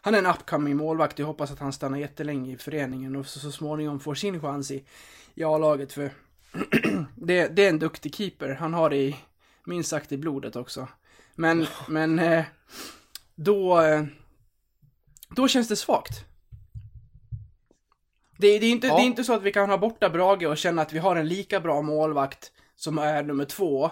[0.00, 1.18] han han är en upcoming målvakt.
[1.18, 4.70] Jag hoppas att han stannar jättelänge i föreningen och så, så småningom får sin chans
[4.70, 4.84] i,
[5.34, 5.92] i A-laget.
[5.92, 6.10] För
[7.14, 8.54] det, det är en duktig keeper.
[8.54, 9.16] Han har det i,
[9.64, 10.88] minst sagt i blodet också.
[11.38, 12.44] Men, men eh,
[13.34, 14.04] då, eh,
[15.36, 16.24] då känns det svagt.
[18.38, 18.96] Det, det, är inte, Ja.
[18.96, 21.16] det är inte så att vi kan ha borta Brage och känna att vi har
[21.16, 23.84] en lika bra målvakt som är nummer två.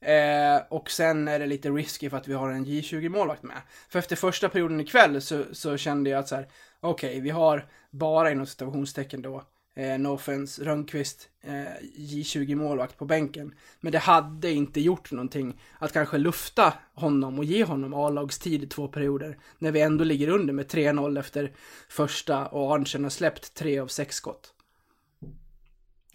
[0.00, 3.62] Eh, och sen är det lite risky för att vi har en J20-målvakt med.
[3.88, 6.48] För efter första perioden ikväll så, så kände jag att så här,
[6.80, 9.44] okej, vi har bara inom citationstecken då,
[9.78, 13.54] eh, no offense, Rönnqvist, eh, J20-målvakt på bänken.
[13.80, 18.66] Men det hade inte gjort någonting att kanske lufta honom och ge honom A-lagstid i
[18.66, 19.38] två perioder.
[19.58, 21.52] När vi ändå ligger under med 3-0 efter
[21.88, 24.54] första och Arntzen har släppt tre av sex skott.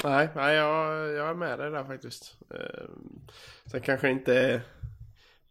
[0.03, 2.35] Nej, nej jag, jag är med dig där faktiskt.
[2.49, 2.85] Eh,
[3.65, 4.61] sen kanske inte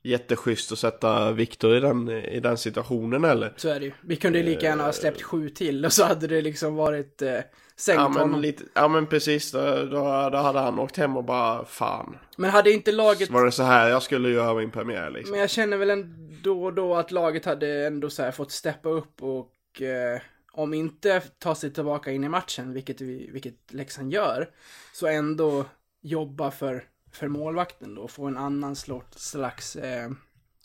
[0.03, 3.53] jätteschysst att sätta Viktor i den, i den situationen eller.
[3.57, 3.93] Så är det ju.
[4.01, 7.23] Vi kunde ju lika gärna ha släppt sju till och så hade det liksom varit
[7.23, 7.39] eh,
[7.83, 8.41] sänkt Ja men, honom.
[8.41, 12.19] lite, ja men precis, då, då, då hade han åkt hem och bara fan.
[12.37, 13.31] Men hade inte laget...
[13.31, 15.31] Var det så här jag skulle göra min premiär liksom?
[15.31, 19.23] Men jag känner väl ändå då att laget hade ändå så här fått steppa upp
[19.23, 20.21] och eh,
[20.53, 24.51] om inte ta sig tillbaka in i matchen, vilket, vi, vilket Leksand gör,
[24.93, 25.65] så ändå
[26.03, 28.77] jobba för, för målvakten då, få en annan
[29.17, 30.11] slags eh,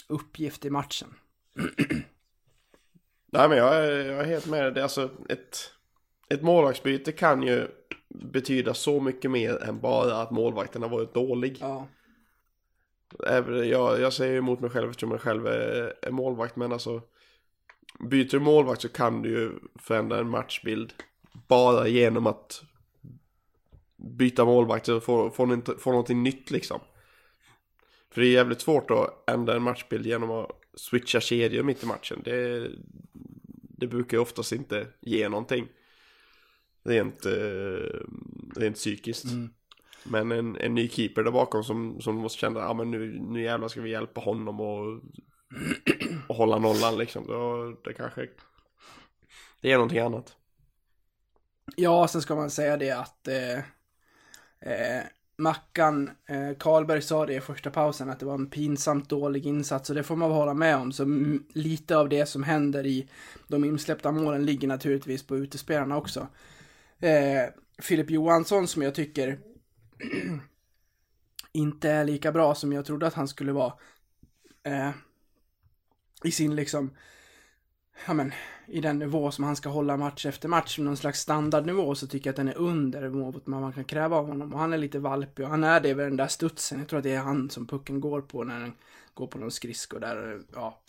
[0.07, 1.07] uppgift i matchen.
[3.31, 4.71] Nej men jag är, jag är helt med dig.
[4.71, 5.71] Det är alltså ett,
[6.29, 7.67] ett målvaktsbyte kan ju
[8.09, 11.57] betyda så mycket mer än bara att målvakten har varit dålig.
[11.59, 11.87] Ja,
[13.65, 17.01] Jag, jag säger emot mig själv eftersom jag själv är, är målvakt men alltså
[17.99, 20.93] Byter du målvakt så kan du ju förändra en matchbild
[21.47, 22.63] Bara genom att
[23.95, 26.79] Byta målvakt och få, få, något- få någonting nytt liksom.
[28.11, 31.85] För det är jävligt svårt att ändra en matchbild genom att switcha kedjor mitt i
[31.85, 32.21] matchen.
[32.23, 32.69] Det,
[33.77, 35.67] det brukar ju oftast inte ge någonting
[36.87, 37.99] Rent, eh,
[38.55, 39.25] rent psykiskt
[40.09, 43.41] men en, en ny keeper där bakom som, som måste känna, ja men nu, nu
[43.41, 45.01] jävlar ska vi hjälpa honom och,
[46.27, 47.27] och hålla nollan liksom.
[47.27, 48.27] Då, det kanske,
[49.61, 50.35] det är någonting annat.
[51.75, 53.57] Ja, sen ska man säga det att eh,
[54.71, 55.03] eh,
[55.37, 59.89] Mackan, eh, Karlberg sa det i första pausen att det var en pinsamt dålig insats
[59.89, 60.91] och det får man hålla med om.
[60.91, 61.05] Så
[61.53, 63.09] lite av det som händer i
[63.47, 66.27] de insläppta målen ligger naturligtvis på utespelarna också.
[66.99, 69.39] Eh, Filip Johansson som jag tycker
[71.51, 73.73] inte är lika bra som jag trodde att han skulle vara.
[74.63, 74.89] Eh,
[76.23, 76.91] I sin liksom
[78.05, 78.33] ja men,
[78.67, 82.27] i den nivå som han ska hålla match efter match, någon slags standardnivå, så tycker
[82.27, 84.53] jag att den är under vad man kan kräva av honom.
[84.53, 86.79] Och han är lite valpig och han är det vid den där studsen.
[86.79, 88.73] Jag tror att det är han som pucken går på när den
[89.13, 90.79] går på någon skridsko där, ja,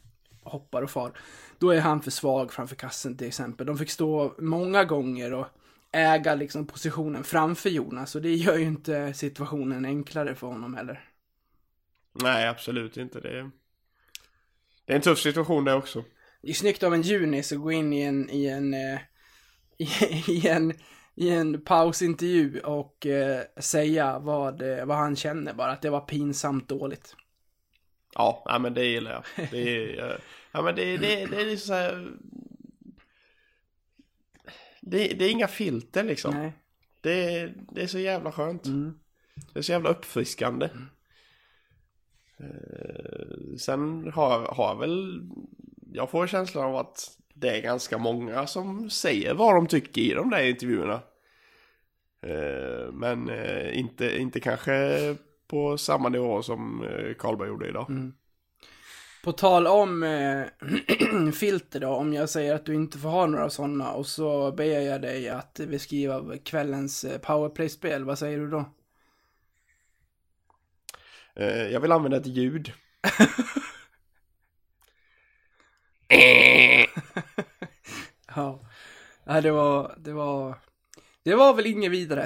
[0.42, 1.18] hoppar och far.
[1.59, 3.66] Då är han för svag framför kassen till exempel.
[3.66, 5.47] De fick stå många gånger och
[5.92, 11.05] äga liksom positionen framför Jonas och det gör ju inte situationen enklare för honom heller.
[12.12, 13.20] Nej, absolut inte.
[13.20, 13.51] Det är,
[14.85, 16.05] det är en tuff situation det också.
[16.42, 19.01] Det är snyggt av en Junis att gå in i en, i en, eh,
[19.79, 19.88] i,
[20.33, 20.72] i en,
[21.14, 26.01] i en pausintervju och eh, säga vad, eh, vad han känner bara, att det var
[26.01, 27.16] pinsamt dåligt.
[28.14, 29.48] Ja, men det gillar jag.
[29.51, 30.16] Det är, eh,
[30.53, 32.12] ja men det, det, det är liksom så här,
[34.81, 36.35] det, det är inga filter liksom.
[36.35, 36.53] Nej.
[37.01, 38.67] Det, det är så jävla skönt.
[38.67, 38.99] Mm.
[39.53, 40.69] Det är så jävla uppfriskande.
[42.38, 45.23] Eh, sen har, har väl,
[45.93, 50.14] jag får känslan av att det är ganska många som säger vad de tycker i
[50.14, 51.01] de där intervjuerna.
[52.23, 57.87] Eh, men eh, inte, inte kanske på samma nivå som eh, Karlberg gjorde idag.
[59.29, 60.47] På tal om eh,
[61.35, 64.64] filter då, om jag säger att du inte får ha några sådana och så ber
[64.64, 68.64] jag dig att beskriva kvällens eh, powerplay-spel, vad säger du då?
[71.35, 72.73] Eh, jag vill använda ett ljud.
[78.37, 78.61] Ja,
[79.25, 80.55] ja det var, det var,
[81.23, 82.23] det var väl inget vidare.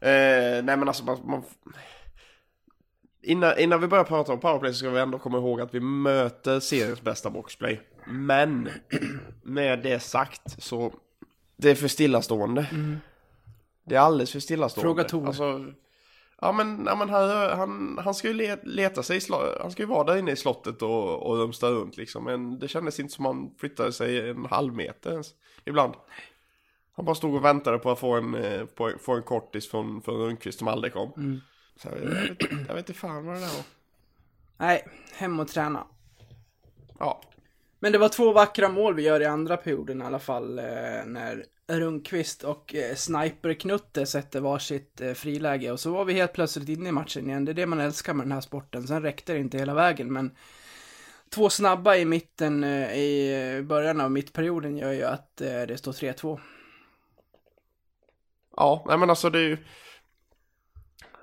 [0.00, 1.44] Eh, nej men alltså man, man...
[3.24, 5.80] Innan, innan vi börjar prata om powerplay så ska vi ändå komma ihåg att vi
[5.80, 7.80] möter seriens bästa boxplay.
[8.06, 8.68] Men
[9.42, 10.92] med det sagt så
[11.56, 12.66] det är för stillastående.
[13.84, 14.88] Det är alldeles för stillastående.
[14.88, 15.26] Fråga Tor.
[15.26, 15.72] Alltså,
[16.40, 19.20] ja men, ja, men han, han, han ska ju le- leta sig
[19.60, 22.24] han ska ju vara där inne i slottet och, och rumsta runt liksom.
[22.24, 25.30] Men det kändes inte som han flyttade sig en halv meter ens
[25.64, 25.94] ibland.
[26.96, 30.02] Han bara stod och väntade på att få en, eh, på, få en kortis från,
[30.02, 31.40] från Rundqvist som aldrig kom.
[31.76, 33.64] Så jag, vet, jag vet inte fan vad det där var.
[34.56, 35.86] Nej, hem och träna.
[36.98, 37.20] Ja.
[37.78, 40.58] Men det var två vackra mål vi gör i andra perioden i alla fall.
[40.58, 40.64] Eh,
[41.06, 45.72] när Rundqvist och eh, Sniper-Knutte sätter varsitt eh, friläge.
[45.72, 47.44] Och så var vi helt plötsligt inne i matchen igen.
[47.44, 48.86] Det är det man älskar med den här sporten.
[48.86, 50.36] Sen räckte det inte hela vägen, men
[51.28, 56.40] två snabba i mitten, i början av mittperioden gör ju att det står 3-2.
[58.56, 59.58] Ja, nej men alltså det är ju...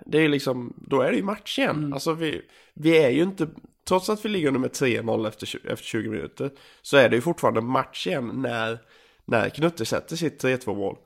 [0.05, 1.77] Det är liksom, då är det ju match igen.
[1.77, 1.93] Mm.
[1.93, 2.41] Alltså vi,
[2.73, 3.47] vi är ju inte,
[3.87, 7.21] trots att vi ligger under med 3-0 efter, efter 20 minuter, så är det ju
[7.21, 8.79] fortfarande match igen när,
[9.25, 10.97] när Knutte sätter sitt 3-2 mål.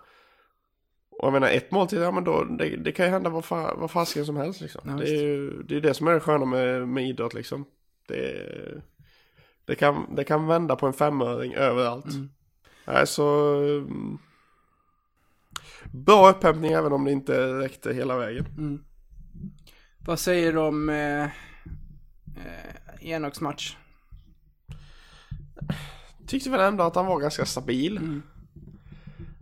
[1.20, 3.46] Och jag menar ett mål till, ja men då, det, det kan ju hända vad,
[3.46, 4.82] fa, vad fasiken som helst liksom.
[4.86, 7.66] Ja, det, är ju, det är det som är det sköna med, med idrott liksom.
[8.08, 8.82] Det,
[9.66, 12.14] det, kan, det kan vända på en femöring överallt.
[12.14, 12.30] Mm.
[12.86, 13.60] Nej, så...
[15.86, 18.46] mm, Bra upphämtning även om det inte räckte hela vägen.
[18.58, 18.84] Mm.
[20.00, 21.30] Vad säger du om eh, eh,
[23.02, 23.78] Enoks match?
[26.28, 27.98] Tyckte väl ändå att han var ganska stabil.
[27.98, 28.22] Mm.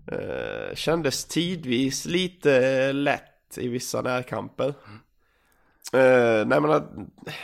[0.08, 4.74] Eh, kändes tidvis lite lätt i vissa närkamper.
[5.94, 6.82] Eh, nej men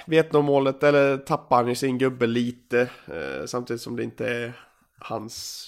[0.07, 2.89] Vietnam-målet, eller tappar han ju sin gubbe lite.
[3.05, 4.53] Eh, samtidigt som det inte är
[4.99, 5.67] hans...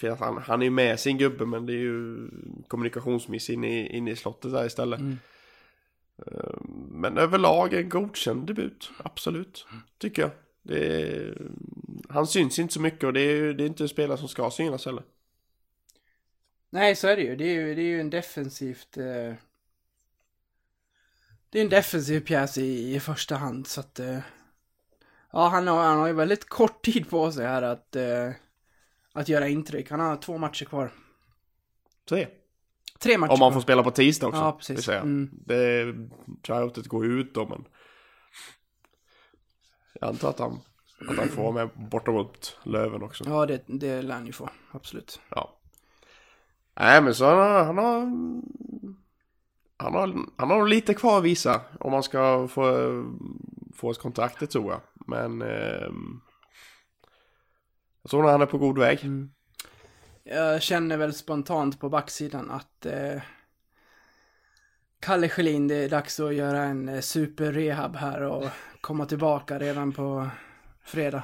[0.00, 2.28] För han, han är ju med sin gubbe men det är ju
[2.68, 5.00] kommunikationsmiss in i, in i slottet där istället.
[5.00, 5.18] Mm.
[6.26, 6.60] Eh,
[6.90, 9.66] men överlag en godkänd debut, absolut.
[9.98, 10.30] Tycker jag.
[10.78, 11.50] Är,
[12.08, 14.86] han syns inte så mycket och det är, det är inte spelare som ska synas
[14.86, 15.02] heller.
[16.70, 17.36] Nej, så är det ju.
[17.36, 18.96] Det är ju, det är ju en defensivt...
[18.96, 19.34] Eh,
[21.50, 24.00] det är en defensiv pjäs i, i första hand, så att...
[24.00, 24.18] Eh,
[25.32, 28.30] ja, han har, han har ju väldigt kort tid på sig här att, eh,
[29.12, 29.90] att göra intryck.
[29.90, 30.90] Han har två matcher kvar.
[32.08, 32.28] Tre.
[32.98, 33.54] Tre matcher Om man kvar.
[33.54, 34.40] får spela på tisdag också.
[34.40, 34.84] Ja, precis.
[34.84, 35.00] säga.
[35.00, 35.30] Mm.
[35.32, 35.94] Det
[36.42, 37.64] tryoutet går ut då men.
[40.00, 40.60] Jag antar att han,
[41.08, 43.24] att han får vara med borta mot Löven också.
[43.26, 44.48] Ja, det, det lär han ju få.
[44.72, 45.20] Absolut.
[45.30, 45.56] Ja.
[46.74, 48.00] Nej men så han har, han har,
[49.76, 52.64] han har, han har lite kvar att visa om man ska få,
[53.74, 54.80] få ett kontrakt det tror jag.
[55.06, 56.20] Men ehm,
[58.02, 59.04] jag tror att han är på god väg.
[59.04, 59.30] Mm.
[60.24, 63.22] Jag känner väl spontant på backsidan att eh,
[65.00, 68.46] Kalle Schelin, det är dags att göra en eh, superrehab här och
[68.80, 70.28] komma tillbaka redan på
[70.84, 71.22] fredag.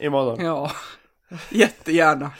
[0.00, 0.44] Imorgon.
[0.44, 0.70] Ja,
[1.50, 2.32] jättegärna.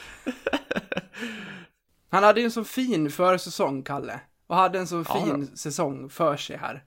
[2.09, 4.19] Han hade ju en så fin försäsong, Kalle.
[4.47, 6.83] Och hade en så Ja, fin säsong för sig här.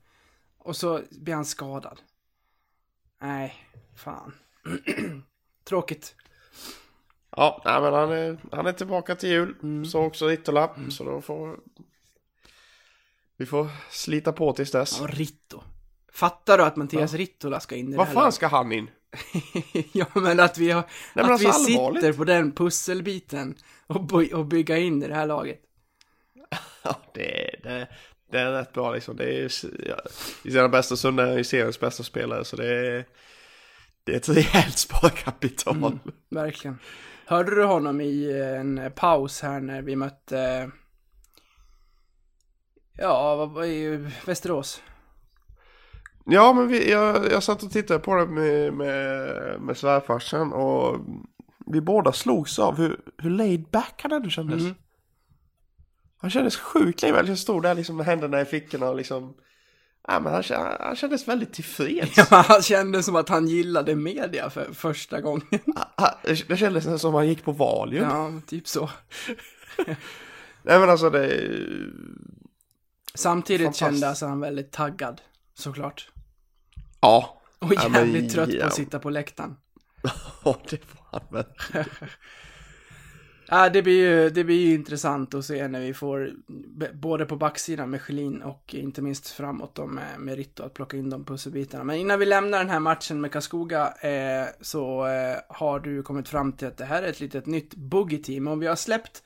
[0.59, 2.01] Och så blir han skadad.
[3.21, 3.55] Nej,
[3.97, 4.35] fan.
[5.65, 6.15] Tråkigt.
[7.37, 9.55] Ja, nej, men han är, han är tillbaka till jul.
[9.63, 9.85] Mm.
[9.85, 10.71] Så också Rittola.
[10.91, 11.57] Så då får
[13.37, 14.99] vi får slita på tills dess.
[15.01, 15.63] Ja, Ritto.
[16.13, 18.91] Fattar du att Mattias Rittola ska in i Vad fan ska han in?
[19.93, 22.03] Ja, men att vi, har, men att alltså, vi allvarligt?
[22.03, 25.61] sitter på den pusselbiten och, by- och bygga in i det här laget.
[26.83, 27.89] Ja, det, det,
[28.31, 29.17] det är rätt bra liksom.
[29.17, 29.49] Det är ju
[29.89, 29.97] ja,
[30.45, 32.45] i sina bästa stunder är seriens bästa spelare.
[32.45, 33.05] Så det är,
[34.09, 35.77] det är ett rejält sparkapital.
[35.77, 35.99] Mm.
[36.31, 36.79] Verkligen.
[37.27, 40.71] Hörde du honom i en paus här när vi mötte...
[42.99, 44.83] Ja, vad var Västerås?
[46.25, 50.97] Ja, men vi, jag, jag satt och tittade på det med, med, med svärfarsan och
[51.67, 54.61] vi båda slogs av hur, hur laid back han ändå kändes.
[54.63, 54.75] Mm.
[56.21, 57.29] Han kändes sjukt laid back.
[57.29, 59.35] Jag stod där liksom med händerna i fickorna och liksom...
[60.11, 60.43] Ja, men han,
[60.81, 62.17] han kändes väldigt tillfreds.
[62.17, 65.47] Ja, han kände som att han gillade media för första gången.
[66.49, 68.05] Det kändes som han gick på Valium.
[68.05, 68.91] Ja, typ så.
[70.63, 71.51] Nej men alltså det...
[73.15, 75.21] Samtidigt kändes han väldigt taggad,
[75.55, 76.11] såklart.
[77.01, 77.41] Ja.
[77.59, 79.57] Och Ja, men jävligt trött på att sitta på läktaren.
[80.45, 81.45] Ja, det var han väl.
[83.51, 86.33] Ja, det blir ju det blir ju intressant att se när vi får
[86.93, 90.97] både på backsidan med Schelin och inte minst framåt då med, med Ritto att plocka
[90.97, 91.85] in de pusselbitarna.
[91.85, 96.29] Men innan vi lämnar den här matchen med Karlskoga eh, så eh, har du kommit
[96.29, 98.49] fram till att det här är ett litet nytt boogie-team.
[98.49, 99.23] Om vi har släppt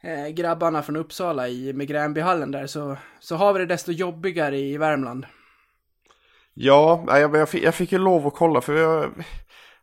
[0.00, 4.58] eh, grabbarna från Uppsala i, med Gränbyhallen där så, så har vi det desto jobbigare
[4.58, 5.26] i Värmland.
[6.54, 9.10] Ja, men jag fick, jag fick ju lov att kolla för jag,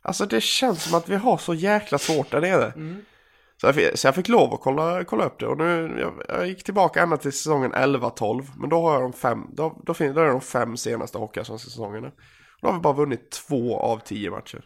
[0.02, 2.72] Alltså det känns som att vi har så jäkla svårt där nere.
[3.60, 6.22] Så, jag fick, så jag fick lov att kolla, kolla upp det och nu, jag,
[6.28, 8.46] jag gick tillbaka ända till säsongen 11-12.
[8.56, 11.70] Men då har jag de fem, då, då, finns, då är de fem senaste Hockeyallsvenska
[11.70, 12.10] säsongerna.
[12.60, 14.64] Då har vi bara vunnit två av tio matcher.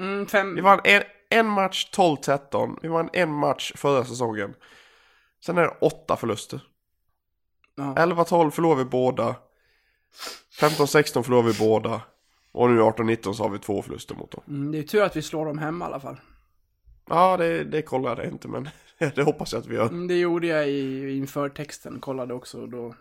[0.00, 0.54] Mm, fem...
[0.54, 4.54] Vi vann en, en match 12-13, vi vann en match förra säsongen.
[5.46, 6.60] Sen är det åtta förluster.
[7.76, 7.82] Ja.
[7.82, 9.36] 11-12 förlorade vi båda.
[10.60, 12.00] 15-16 förlorade vi båda.
[12.52, 14.42] Och nu 18-19 så har vi två förluster mot dem.
[14.48, 16.16] Mm, det är tur att vi slår dem hemma i alla fall.
[17.08, 18.68] Ja, det, det kollade jag inte men
[19.14, 19.88] det hoppas jag att vi gör.
[19.88, 22.66] Mm, Det gjorde jag i, inför texten, kollade också.
[22.66, 22.94] Då,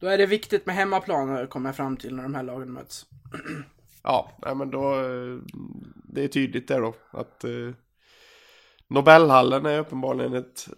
[0.00, 3.06] då är det viktigt med hemmaplan, kommer jag fram till när de här lagen möts.
[4.04, 5.38] Ja, nej men då, eh,
[5.94, 7.50] det är tydligt där då att eh,
[8.88, 10.68] Nobelhallen är uppenbarligen ett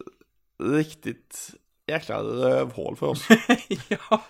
[0.62, 1.51] riktigt
[1.86, 3.28] jäkla rövhål för oss.
[3.88, 4.22] ja.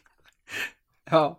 [1.10, 1.38] ja.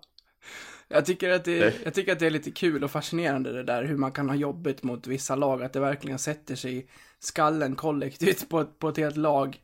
[0.94, 3.84] Jag tycker, att det, jag tycker att det är lite kul och fascinerande det där
[3.84, 6.88] hur man kan ha jobbigt mot vissa lag, att det verkligen sätter sig i
[7.20, 9.58] skallen kollektivt på, ett- på ett helt lag.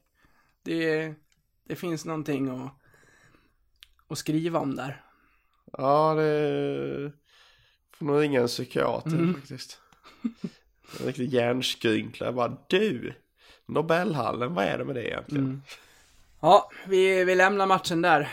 [0.63, 1.13] Det,
[1.67, 2.71] det finns någonting att,
[4.07, 5.03] att skriva om där.
[5.77, 7.11] Ja, det
[7.97, 9.34] får nog ringa en psykiater Mm.
[9.34, 9.80] faktiskt.
[10.99, 12.32] En riktig hjärnskrynkla.
[12.32, 13.13] Bara, du,
[13.65, 15.45] Nobelhallen, vad är det med det egentligen?
[15.45, 15.61] Mm.
[16.41, 18.30] Ja, vi, vi lämnar matchen där.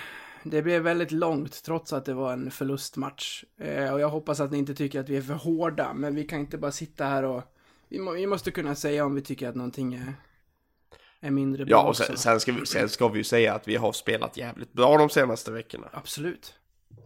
[0.50, 3.44] Det blev väldigt långt trots att det var en förlustmatch.
[3.58, 6.24] Eh, och jag hoppas att ni inte tycker att vi är för hårda, men vi
[6.24, 7.42] kan inte bara sitta här och...
[7.88, 10.14] Vi, må, vi måste kunna säga om vi tycker att någonting är,
[11.20, 13.68] är mindre bra Ja, och sen, sen, ska vi, sen ska vi ju säga att
[13.68, 15.88] vi har spelat jävligt bra de senaste veckorna.
[15.92, 16.54] Absolut.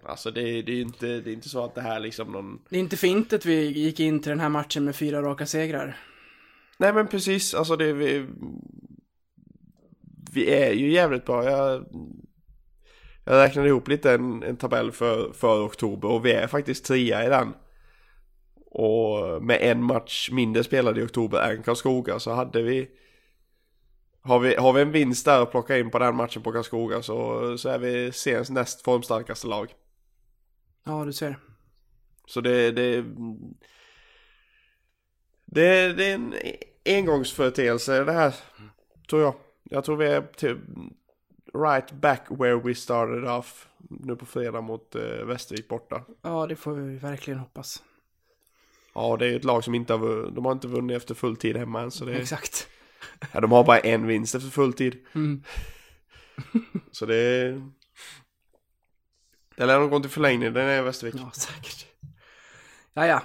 [0.05, 2.61] Alltså det, det är inte, det är inte så att det här liksom någon...
[2.69, 5.47] Det är inte fint att vi gick in till den här matchen med fyra raka
[5.47, 5.97] segrar.
[6.79, 8.27] Nej men precis, alltså det vi...
[10.33, 11.45] Vi är ju jävligt bra.
[11.45, 11.87] Jag,
[13.31, 17.27] jag räknade ihop lite en, en tabell för, för oktober och vi är faktiskt trea
[17.27, 17.55] i den.
[18.67, 22.91] Och med en match mindre spelad i oktober än Karlskoga så hade vi...
[24.23, 27.03] Har vi, har vi en vinst där att plocka in på den matchen på Karlskoga
[27.03, 29.75] så, så är vi seriens näst formstarkaste lag.
[30.85, 31.39] Ja, du ser.
[32.27, 33.05] Så det, det,
[35.45, 36.35] det, det är en
[36.85, 38.35] engångsföreteelse det här,
[39.11, 39.35] tror jag.
[39.63, 40.59] Jag tror vi är till
[41.55, 46.05] right back where we started off nu på fredag mot eh, Västervik borta.
[46.23, 47.83] Ja, det får vi verkligen hoppas.
[48.95, 51.57] Ja, det är ett lag som inte har, de har inte vunnit efter full tid
[51.57, 51.91] hemma än.
[51.91, 52.69] Så det, Exakt.
[53.33, 55.07] ja, de har bara en vinst efter full tid.
[55.15, 55.43] Mm.
[56.93, 57.51] Så det.
[59.57, 61.15] Det lär nog gå till förlängning, den är Västervik.
[61.19, 61.87] Ja, säkert.
[62.93, 63.23] Ja, ja.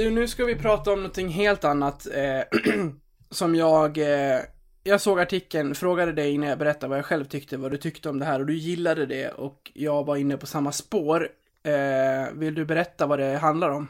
[0.00, 2.06] Du, nu ska vi prata om någonting helt annat.
[2.14, 2.42] Eh,
[3.30, 3.98] som jag...
[3.98, 4.40] Eh,
[4.82, 8.08] jag såg artikeln, frågade dig innan jag berättade vad jag själv tyckte, vad du tyckte
[8.08, 11.28] om det här och du gillade det och jag var inne på samma spår.
[11.62, 13.88] Eh, vill du berätta vad det handlar om?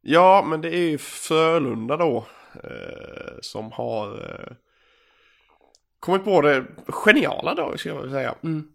[0.00, 2.26] Ja, men det är ju Frölunda då.
[2.64, 4.56] Eh, som har eh,
[6.00, 8.34] kommit på det geniala då, ska jag säga.
[8.42, 8.66] Mm.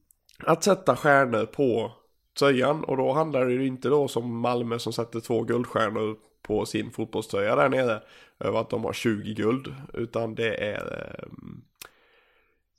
[0.44, 1.92] Att sätta stjärnor på
[2.40, 2.84] tröjan.
[2.84, 6.92] Och då handlar det ju inte då som Malmö som sätter två guldstjärnor på sin
[6.92, 8.02] fotbollströja där nere.
[8.40, 9.74] Över att de har 20 guld.
[9.94, 11.28] Utan det är eh,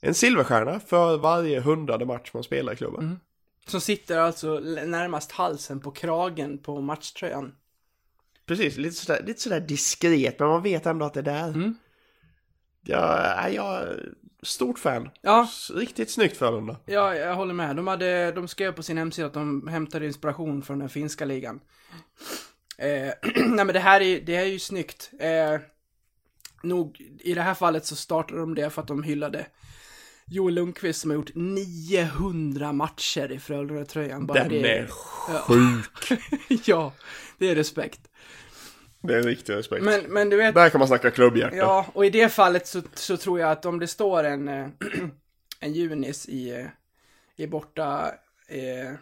[0.01, 3.05] en silverstjärna för varje hundrade match man spelar i klubben.
[3.05, 3.17] Mm.
[3.67, 7.55] Som sitter alltså närmast halsen på kragen på matchtröjan.
[8.47, 11.49] Precis, lite sådär, lite sådär diskret men man vet ändå att det är där.
[11.49, 11.75] Mm.
[12.85, 13.89] Jag, är- jag
[14.43, 15.11] stort fan.
[15.21, 16.77] Ja, Riktigt snyggt Frölunda.
[16.87, 17.77] Ja, jag håller med.
[17.77, 21.61] De, hade, de skrev på sin hemsida att de hämtade inspiration från den finska ligan.
[22.79, 25.11] Eh, nej men det här är, det här är ju snyggt.
[25.21, 25.61] Eh,
[26.63, 29.47] nog, i det här fallet så startade de det för att de hyllade
[30.27, 34.27] Joel Lundqvist som har gjort 900 matcher i Frölunda-tröjan.
[34.27, 34.87] Den det är
[35.39, 36.21] sjuk.
[36.67, 36.93] ja,
[37.39, 38.01] det är respekt.
[39.01, 39.85] Det är riktig respekt.
[39.85, 41.57] Men, men du vet, Där kan man snacka klubbhjärta.
[41.57, 44.67] Ja, och i det fallet så, så tror jag att om det står en, eh,
[45.61, 46.67] en Junis i, eh,
[47.37, 48.13] i borta,
[48.49, 48.93] eh,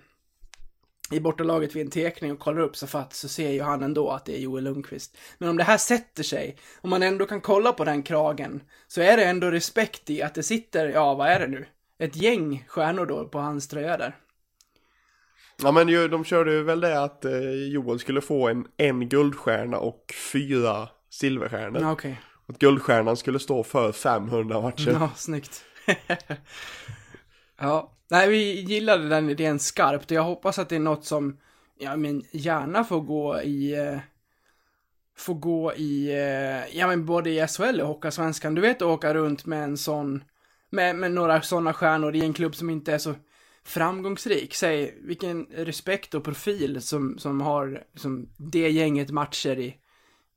[1.11, 4.11] i bortalaget vid en tekning och kollar upp så fatt så ser ju han ändå
[4.11, 5.17] att det är Joel Lundqvist.
[5.39, 9.01] Men om det här sätter sig, om man ändå kan kolla på den kragen, så
[9.01, 11.67] är det ändå respekt i att det sitter, ja vad är det nu?
[11.99, 14.17] Ett gäng stjärnor då på hans tröja där.
[15.63, 19.09] Ja men ju, de körde ju väl det att eh, Joel skulle få en, en
[19.09, 21.83] guldstjärna och fyra silverstjärnor.
[21.83, 22.21] Ja, okej.
[22.49, 24.91] Att guldstjärnan skulle stå för 500 matcher.
[24.91, 25.65] Ja, snyggt.
[27.61, 31.37] ja, nej vi gillade den idén skarpt och jag hoppas att det är något som,
[31.79, 33.99] ja men gärna får gå i, eh,
[35.17, 38.55] får gå i, eh, ja men både i SHL och Hockeyallsvenskan.
[38.55, 40.25] Du vet att åka runt med en sån,
[40.71, 43.15] med, med några sådana stjärnor i en klubb som inte är så
[43.69, 44.55] framgångsrik.
[44.55, 49.77] Säg vilken respekt och profil som, som har som det gänget matcher i,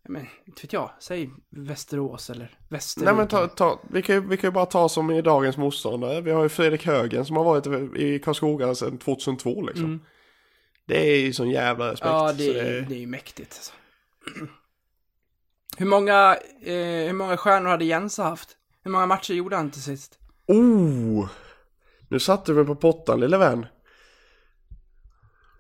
[0.04, 3.06] ja, men inte vet jag, säg Västerås eller Västervik.
[3.06, 5.58] Nej men ta, ta, vi, kan ju, vi kan ju bara ta som i dagens
[5.58, 6.22] motståndare.
[6.22, 9.86] Vi har ju Fredrik Högen som har varit i Karlskoga sedan 2002 liksom.
[9.86, 10.00] Mm.
[10.88, 12.10] Det är ju sån jävla respekt.
[12.12, 13.54] Ja, det, är- det är ju mäktigt.
[13.56, 13.72] Alltså.
[15.78, 16.74] Hur många, eh,
[17.08, 18.58] hur många stjärnor hade Jens haft?
[18.84, 20.20] Hur många matcher gjorde han till sist?
[20.48, 21.30] Oh!
[22.12, 23.66] Nu satte du mig på pottan lille vän.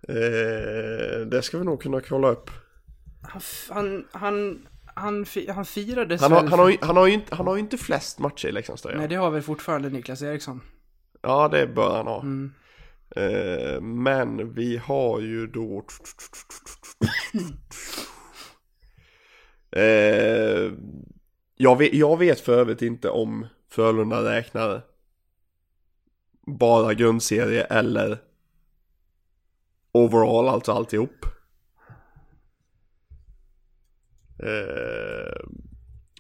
[0.08, 2.50] Eh, det ska vi nog kunna kolla upp.
[3.22, 7.08] Han, han, han, han, fi- han firades Han har, väl han, har, ju- han, har
[7.08, 9.00] ju inte, han har inte flest matcher i Leksandströjan.
[9.00, 10.62] Nej, det har väl fortfarande Niklas Eriksson.
[11.22, 12.22] Ja, det bör han ha.
[12.22, 12.52] Mm.
[13.16, 15.86] Eh, men vi har ju då...
[19.76, 20.72] Eh,
[21.58, 24.82] jag, vet, jag vet för övrigt inte om Frölunda räknar
[26.58, 28.18] bara grundserie eller
[29.92, 31.26] overall, alltså alltihop.
[34.44, 35.42] Eh,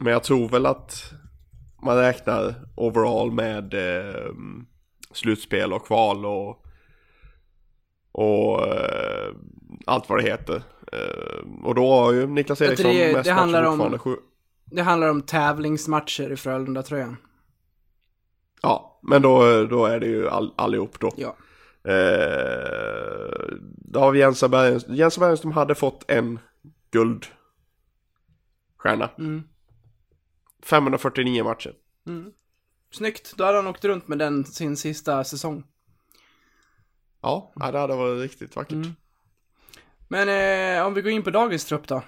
[0.01, 1.13] men jag tror väl att
[1.83, 4.31] man räknar overall med eh,
[5.11, 6.65] slutspel och kval och,
[8.11, 9.35] och eh,
[9.85, 10.63] allt vad det heter.
[10.93, 13.77] Eh, och då har ju Niklas Eriksson det- mest det handlar om-
[14.65, 17.17] Det handlar om tävlingsmatcher i Frölunda-tröjan.
[18.61, 21.11] Ja, men då, då är det ju all, allihop då.
[21.17, 21.35] Ja.
[21.91, 23.31] Eh,
[23.77, 24.95] då har vi Jensa Bergenström.
[24.95, 26.39] Jensa Bergenström hade fått en
[26.91, 29.09] guldstjärna.
[29.17, 29.43] Mm.
[30.63, 31.73] 549 matcher.
[32.91, 35.63] Snyggt, då hade han åkt runt med den sin sista säsong.
[37.21, 38.71] Ja, det hade varit riktigt vackert.
[38.71, 38.95] Mm.
[40.07, 40.29] Men
[40.79, 42.03] eh, om vi går in på dagens trupp då.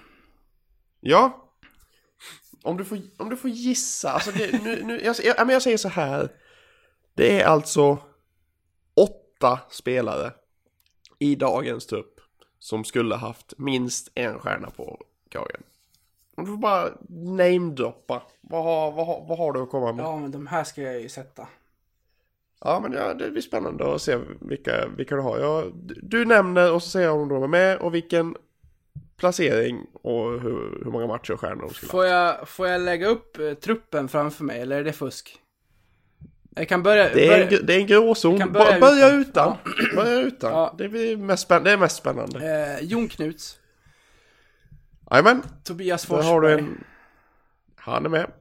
[0.99, 1.49] Ja.
[2.63, 4.11] Om du får, om du får gissa.
[4.11, 6.29] Alltså det, nu, nu, jag, jag, men jag säger så här.
[7.13, 7.97] Det är alltså
[8.93, 10.31] åtta spelare
[11.19, 12.19] i dagens trupp
[12.59, 14.99] som skulle haft minst en stjärna på
[15.29, 15.63] kragen.
[16.35, 18.23] Du får bara namedroppa.
[18.41, 20.05] Vad har, vad, har, vad har du att komma med?
[20.05, 21.47] Ja, Ja, men de här ska jag ju sätta.
[22.81, 25.39] men ja, det blir spännande att se vilka, vilka du har.
[25.39, 25.63] Ja,
[26.01, 28.37] du, nämner och så säger jag om de är med och vilken
[29.17, 31.91] placering och hur, hur många matcher och stjärnor de skulle ha.
[31.91, 35.42] Får jag, får jag lägga upp eh, truppen framför mig, eller är det fusk?
[36.55, 37.03] Jag kan börja...
[37.13, 38.39] Det är, börja en, det är en gråzon.
[38.39, 39.21] kan Börja, börja utan.
[39.67, 39.95] utan.
[39.95, 40.51] Börja utan.
[40.51, 40.75] Ja.
[40.77, 42.39] Det, blir mest det är mest spännande.
[42.79, 43.59] eh, Jon Knuts,
[45.11, 45.43] Jajamän.
[45.63, 46.31] Tobias Där Forsberg.
[46.33, 46.83] har du en...
[47.75, 48.31] Han är med.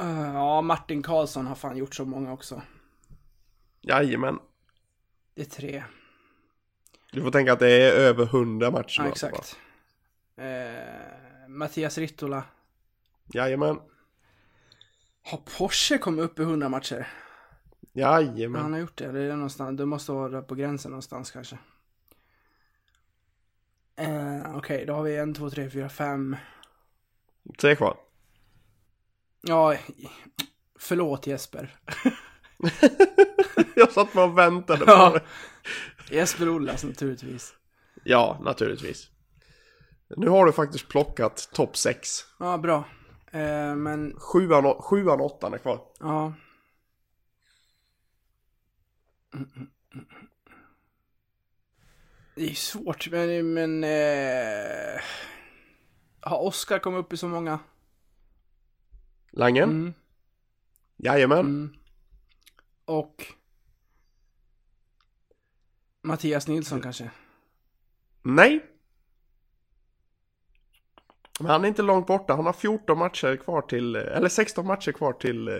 [0.00, 2.62] Eh, ja, Martin Karlsson har fan gjort så många också.
[3.80, 4.38] Jajamän.
[5.34, 5.82] Det är tre.
[7.12, 9.00] Du får tänka att det är över 100 matcher.
[9.02, 9.56] Ja, alltså exakt.
[10.36, 12.42] Eh, Mattias Rittola.
[13.34, 13.78] Jajamän.
[15.30, 17.06] Har Porsche kommit upp i 100 matcher?
[17.92, 18.62] Jajamän.
[18.62, 19.12] Han har gjort det.
[19.12, 21.58] Det, är någonstans, det måste vara på gränsen någonstans kanske.
[23.96, 26.36] Eh, Okej, då har vi en, två, tre, fyra, fem.
[27.58, 27.96] Tre kvar.
[29.40, 29.76] Ja,
[30.78, 31.76] förlåt Jesper.
[33.76, 35.10] Jag satt bara och väntade på Ja.
[35.10, 35.22] det.
[36.16, 37.54] Jesper Ollas naturligtvis.
[38.04, 39.10] Ja, naturligtvis.
[40.16, 42.08] Nu har du faktiskt plockat topp 6.
[42.38, 42.84] Ja, bra.
[43.32, 45.80] Eh, men, Sjuan sjuan och åttan är kvar.
[46.00, 46.32] ja.
[49.34, 50.06] Mm, mm, mm.
[52.34, 53.54] Det är svårt, men...
[53.54, 55.00] men eh...
[56.20, 57.58] Har Oskar kommit upp i så många?
[59.30, 59.70] Langen.
[59.70, 59.94] Mm.
[60.96, 61.38] Jajamän.
[61.38, 61.74] Mm.
[62.84, 63.26] Och...
[66.02, 67.10] Mattias Nilsson kanske?
[68.22, 68.77] Nej.
[71.38, 72.34] Men han är inte långt borta.
[72.34, 75.54] Han har 14 matcher kvar till, eller 16 matcher kvar till eh,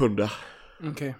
[0.00, 0.30] 100.
[0.90, 1.14] Okej.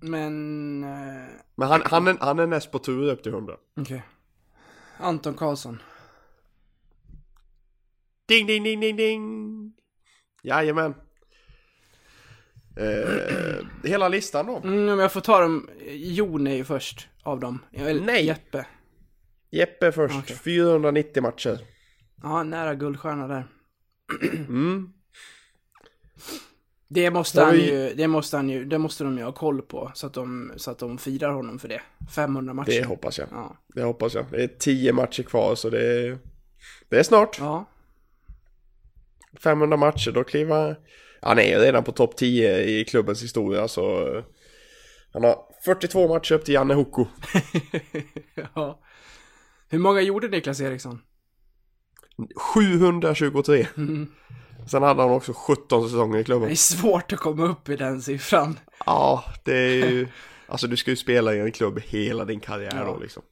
[0.00, 0.84] Men...
[0.84, 3.56] eh, Men han, han, är, han är näst på tur upp till 100.
[3.80, 4.02] Okej.
[4.98, 5.78] Anton Karlsson.
[8.28, 9.72] Ding, ding, ding, ding, ding.
[10.42, 10.94] Jajamän.
[12.76, 14.56] Eh, hela listan då.
[14.56, 15.70] Mm, om jag får ta dem.
[15.90, 17.58] Jon är ju först av dem.
[17.72, 18.24] Eller, Nej.
[18.26, 18.66] Jeppe.
[19.50, 20.14] Jeppe först.
[20.18, 20.36] Okej.
[20.36, 21.58] 490 matcher.
[22.22, 23.46] Ja, nära guldstjärna där.
[24.48, 24.92] Mm.
[26.88, 29.90] Det måste han ju, det måste han ju, det måste de ju ha koll på.
[29.94, 31.80] Så att de, så att de firar honom för det.
[32.14, 32.70] 500 matcher.
[32.70, 33.28] Det hoppas jag.
[33.30, 33.56] Ja.
[33.74, 34.26] Det hoppas jag.
[34.30, 36.18] Det är 10 matcher kvar så det är,
[36.88, 37.38] det är snart.
[37.38, 37.68] Ja.
[39.42, 40.76] 500 matcher, då kliver
[41.22, 44.06] han är redan på topp 10 i klubbens historia så
[45.12, 47.06] han har 42 matcher upp till Janne Hoko.
[48.54, 48.80] ja.
[49.68, 51.02] Hur många gjorde Niklas Eriksson?
[52.36, 53.66] 723.
[54.70, 56.50] Sen hade han också 17 säsonger i Det klubben.
[56.50, 58.58] är svårt att komma upp i den siffran.
[58.86, 60.08] Ja, det är ju...
[60.46, 62.84] Alltså du ska ju spela i en klubb hela din karriär Ja.
[62.84, 63.22] då liksom.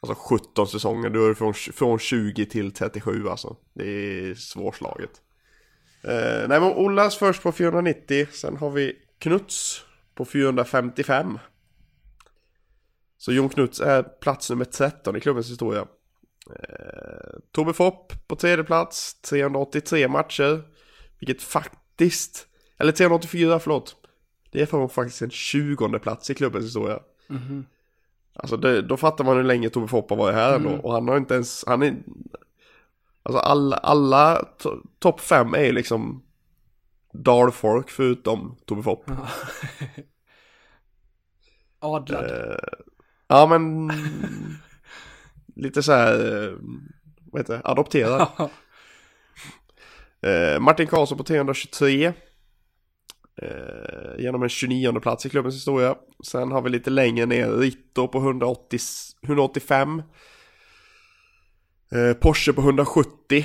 [0.00, 3.56] Alltså 17 säsonger, då är det från, från 20 till 37 alltså.
[3.74, 5.10] Det är svårslaget.
[6.04, 9.82] Eh, nej men Ollas först på 490, sen har vi Knuts
[10.14, 11.38] på 455.
[13.18, 15.86] Så Jon Knuts är plats nummer 13 i klubbens historia.
[16.50, 20.62] Eh, Tobbe Fopp på tredje plats, 383 matcher.
[21.18, 22.46] Vilket faktiskt
[22.78, 23.96] Eller 384, förlåt.
[24.50, 27.00] Det är från faktiskt en 20 plats i klubbens historia.
[28.34, 30.70] Alltså det, då fattar man hur länge Tove Fopp har varit här ändå.
[30.70, 31.96] Och han har inte ens, han är...
[33.22, 36.22] Alltså alla, alla to, topp fem är ju liksom
[37.12, 39.10] dalfolk förutom Tove Fopp.
[41.78, 42.24] Adlad.
[42.24, 42.56] Eh,
[43.28, 43.92] ja men...
[45.56, 46.52] lite så här, eh,
[47.32, 48.28] vad heter det, adopterad.
[50.22, 52.12] Eh, Martin Karlsson på 323.
[53.42, 55.94] Eh, genom en 29 plats i klubbens historia.
[56.24, 58.78] Sen har vi lite längre ner Ritto på 180,
[59.24, 60.02] 185.
[61.92, 63.44] Eh, Porsche på 170.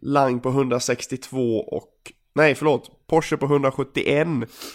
[0.00, 2.12] Lang på 162 och...
[2.34, 3.06] Nej, förlåt.
[3.06, 4.28] Porsche på 171.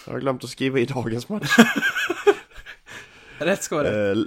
[0.06, 1.58] Jag har glömt att skriva i dagens match.
[3.38, 4.12] Rätt ska vara det.
[4.12, 4.18] Eh,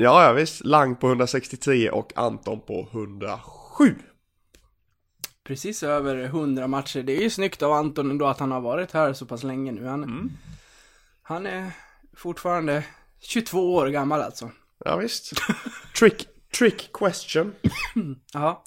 [0.00, 0.64] ja, ja visst.
[0.64, 3.94] Lang på 163 och Anton på 107.
[5.44, 7.02] Precis över 100 matcher.
[7.02, 9.72] Det är ju snyggt av Anton ändå att han har varit här så pass länge
[9.72, 9.86] nu.
[9.86, 10.32] Han,
[11.22, 11.70] han är
[12.16, 12.84] fortfarande
[13.20, 14.50] 22 år gammal alltså.
[14.84, 15.32] Ja, visst.
[15.98, 16.28] Trick,
[16.58, 17.54] trick question.
[18.32, 18.64] Ja.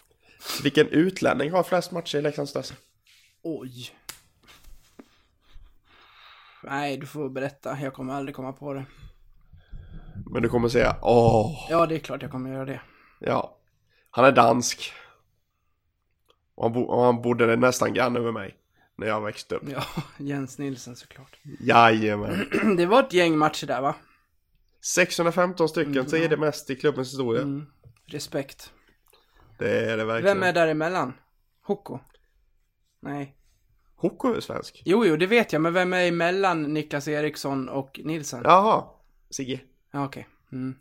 [0.64, 2.74] Vilken utlänning har flest matcher i Leksands?
[3.44, 3.90] Oj.
[6.64, 7.78] Nej, du får berätta.
[7.82, 8.86] Jag kommer aldrig komma på det.
[10.26, 12.82] Men du kommer säga åh, Ja, det är klart jag kommer göra det.
[13.20, 13.60] ja.
[14.16, 14.94] Han är dansk.
[16.56, 18.56] Och han, bo, och han bodde nästan granne med mig.
[18.96, 19.64] När jag växte upp.
[19.70, 19.84] Ja,
[20.18, 21.40] Jens Nilsson såklart.
[21.60, 22.46] Jajamän.
[22.78, 23.96] Det var ett gäng matcher där va?
[24.82, 27.42] 615 stycken, tredje mest i klubbens historia.
[27.42, 27.66] Mm.
[28.06, 28.72] Respekt.
[29.60, 30.38] Det är det verkligen.
[30.38, 31.14] Vem är däremellan?
[31.64, 32.00] Hoko?
[33.02, 33.36] Nej.
[33.96, 34.82] Hoko är svensk.
[34.86, 38.42] Jo, jo, det vet jag, men vem är emellan Niklas Eriksson och Nilsson?
[38.44, 38.86] Ja, Jaha.
[39.30, 39.60] Sigge.
[39.94, 40.28] Okej.
[40.52, 40.76] Mm.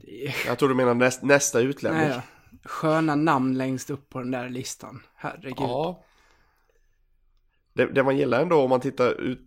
[0.00, 0.34] Det är...
[0.46, 2.08] Jag tror du menar näst, nästa utlänning.
[2.08, 2.20] Nej.
[2.64, 5.02] Sköna namn längst upp på den där listan.
[5.14, 5.54] Herregud.
[5.58, 6.04] Ja.
[7.72, 9.40] Det, det man gillar ändå om man tittar ut,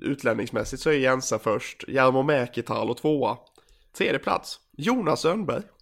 [0.00, 1.84] utlänningsmässigt så är Jensa först.
[1.88, 3.38] Jarmo Mäkitalo tvåa.
[3.92, 4.60] Tredje plats.
[4.76, 5.62] Jonas Önnberg.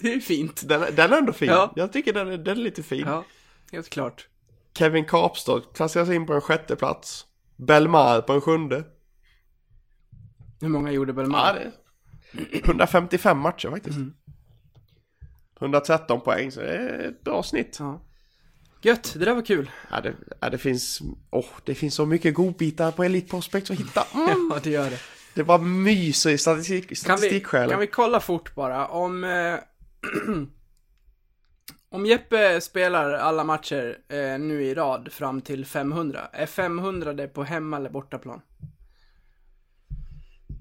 [0.00, 0.68] Det är fint.
[0.68, 1.48] Den, den är ändå fin.
[1.48, 1.72] Ja.
[1.76, 3.04] Jag tycker den, är- den är lite fin.
[3.06, 3.24] Ja,
[3.72, 4.28] helt klart.
[4.74, 7.26] Kevin Kapstad klassas in på en sjätte plats.
[7.56, 8.84] Belmar på en sjunde.
[10.60, 11.54] Hur många gjorde Ja, Belmar?
[12.32, 13.98] det är 155 matcher faktiskt.
[15.60, 17.76] 113 poäng, så det är ett bra snitt.
[17.78, 18.00] Ja.
[18.82, 19.70] Gött, det där var kul.
[19.90, 23.78] Ja, det, ja, det finns, åh, det finns så mycket godbitar på Elite Prospect att
[23.78, 24.04] hitta.
[24.14, 24.50] Mm.
[24.54, 24.98] Ja, det gör det.
[25.34, 27.70] Det bara myser i statistik, Kan vi, statistiksjälen.
[27.70, 29.24] kan vi kolla fort bara om...
[29.24, 29.54] Eh,
[31.90, 37.28] om Jeppe spelar alla matcher eh, nu i rad fram till 500, är 500 det
[37.28, 38.40] på hemma eller bortaplan?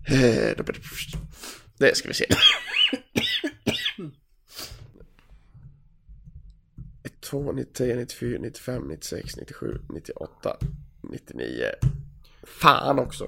[0.08, 0.56] Eh,
[1.78, 2.26] Det ska vi se.
[7.20, 10.58] 2, 93, 94, 95, 96, 97, 98,
[11.02, 11.72] 99.
[12.44, 13.28] Fan också.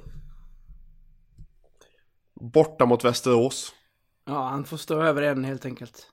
[2.53, 3.73] Borta mot Västerås.
[4.25, 6.07] Ja, han får stå över en helt enkelt.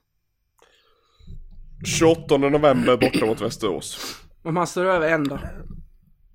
[1.85, 4.15] 28 november borta mot Västerås.
[4.43, 5.39] Om han står över en då?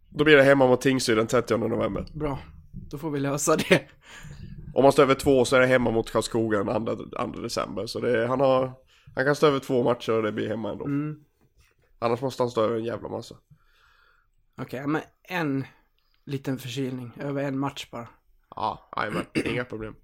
[0.08, 2.06] Då blir det hemma mot Tingsryd den 30 november.
[2.14, 2.38] Bra.
[2.93, 3.88] Då får vi lösa det.
[4.74, 6.97] Om man står över två så är det hemma mot Karlskoga den 2,
[7.32, 7.86] 2 december.
[7.86, 8.72] Så det, han, har,
[9.14, 10.84] han kan stå över två matcher och det blir hemma ändå.
[10.84, 11.24] Mm.
[11.99, 13.34] Annars måste han stå över en jävla massa.
[14.59, 15.66] Okej, men en
[16.24, 17.12] liten förkylning.
[17.20, 18.09] Över en match bara.
[18.57, 19.26] Ja, jajamän.
[19.34, 19.95] Inga problem.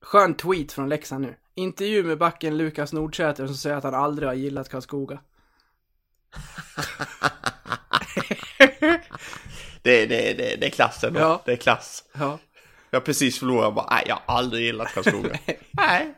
[0.00, 1.36] Skön tweet från Leksand nu.
[1.54, 5.18] Intervju med backen Lukas Nordsäter som säger att han aldrig har gillat Karlskoga.
[9.84, 11.20] Det, det, det, det är klassen då.
[11.20, 11.42] Ja.
[11.44, 12.04] Det är klass.
[12.12, 12.38] Ja.
[12.90, 15.38] Jag har precis förlorat och bara, nej jag har aldrig gillat Karlskoga.
[15.70, 16.14] nej.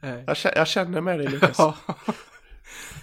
[0.00, 0.24] Nej.
[0.26, 1.58] Jag, jag känner med dig Lukas.
[1.58, 1.76] Ja.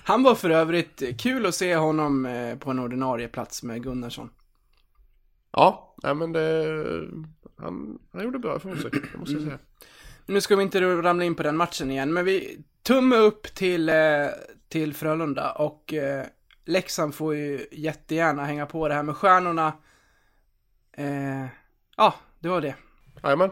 [0.04, 4.30] Han var för övrigt kul att se honom eh, på en ordinarie plats med Gunnarsson.
[5.52, 6.66] Ja, nej men det...
[7.58, 9.60] Han, han gjorde bra ifrån sig, det måste jag säga.
[10.26, 13.90] Nu ska vi inte ramla in på den matchen igen, men vi tumme upp till,
[13.90, 13.96] eh,
[14.70, 16.26] till Frölunda och eh,
[16.66, 19.74] Leksand får ju jättegärna hänga på det här med stjärnorna.
[20.97, 21.45] Eh,
[21.97, 22.76] ja, det var det.
[23.24, 23.49] Jajamän.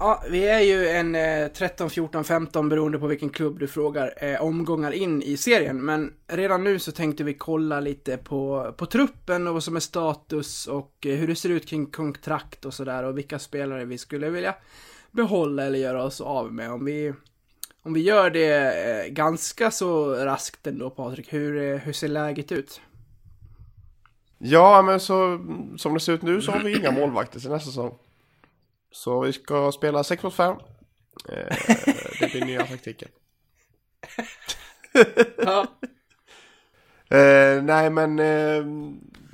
[0.00, 4.14] Ja, vi är ju en eh, 13, 14, 15 beroende på vilken klubb du frågar,
[4.16, 5.84] eh, omgångar in i serien.
[5.84, 9.80] Men redan nu så tänkte vi kolla lite på, på truppen och vad som är
[9.80, 13.98] status och eh, hur det ser ut kring kontrakt och sådär och vilka spelare vi
[13.98, 14.54] skulle vilja
[15.10, 16.72] behålla eller göra oss av med.
[16.72, 17.14] Om vi,
[17.82, 22.52] om vi gör det eh, ganska så raskt ändå Patrik, hur, eh, hur ser läget
[22.52, 22.80] ut?
[24.38, 25.40] Ja, men så
[25.76, 27.98] som det ser ut nu så har vi inga målvakter till nästa säsong.
[28.92, 30.56] Så vi ska spela 6 mot 5.
[31.28, 31.56] Eh,
[32.20, 33.08] det blir nya taktiken.
[35.36, 35.66] Ja.
[37.10, 38.64] Eh, nej men eh,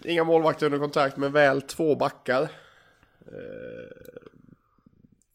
[0.05, 2.43] inga målvakter under kontrakt men väl två backar.
[3.27, 4.14] Eh,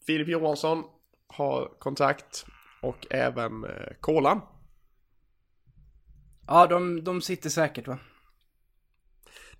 [0.06, 0.84] Filip Johansson
[1.26, 2.46] har kontrakt
[2.82, 4.40] och även eh, Kolan.
[6.46, 7.98] Ja, de, de sitter säkert va?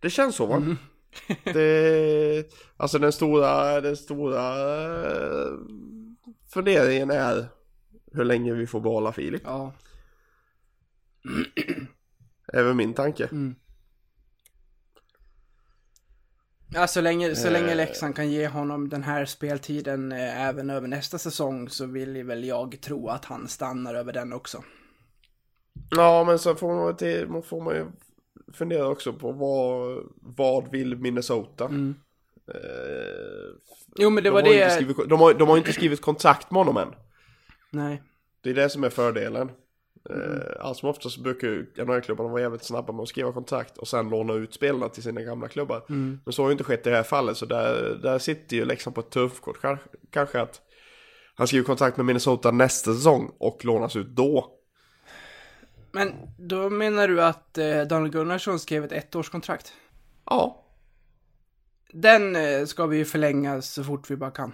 [0.00, 0.76] Det känns så va?
[1.44, 4.56] det, alltså den stora, den stora
[5.12, 5.52] eh,
[6.54, 7.48] funderingen är
[8.12, 9.42] hur länge vi får behålla Filip.
[9.44, 9.72] Ja.
[12.52, 13.28] Även min tanke.
[16.72, 17.76] Ja, så länge, så länge Eh.
[17.76, 22.44] Leksand kan ge honom den här speltiden eh, även över nästa säsong så vill väl
[22.44, 24.64] jag tro att han stannar över den också.
[25.90, 27.86] Ja men så får man, till, man får man ju
[28.52, 31.64] fundera också på vad, vad vill Minnesota?
[31.64, 31.94] Mm.
[32.54, 32.54] Eh,
[33.96, 34.70] Jo, men det de, var det...
[34.70, 36.94] skrivit, de, har, de har inte skrivit kontrakt med honom än.
[37.70, 38.02] Nej.
[38.40, 39.50] Det är det som är fördelen.
[40.10, 40.32] Mm.
[40.32, 41.48] Eh, allt som oftast så brukar
[41.84, 45.20] NHL-klubbarna vara jävligt snabba med att skriva kontrakt och sen låna ut spelarna till sina
[45.20, 45.82] gamla klubbar.
[45.88, 46.20] Mm.
[46.24, 48.64] Men så har ju inte skett i det här fallet så där, där sitter ju
[48.64, 49.60] Leksand på ett tuffkort.
[49.60, 50.60] Kanske, kanske att
[51.34, 54.56] han skriver kontrakt med Minnesota nästa säsong och lånas ut då.
[55.92, 59.72] Men då menar du att eh, Daniel Gunnarsson skrev ett ettårskontrakt?
[60.24, 60.64] Ja,
[61.92, 64.52] Den eh, ska vi ju förlänga så fort vi bara kan.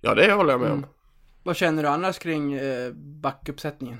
[0.00, 0.78] ja det håller jag med om.
[0.78, 0.90] Mm.
[1.42, 3.98] Vad känner du annars kring eh, backuppsättningen?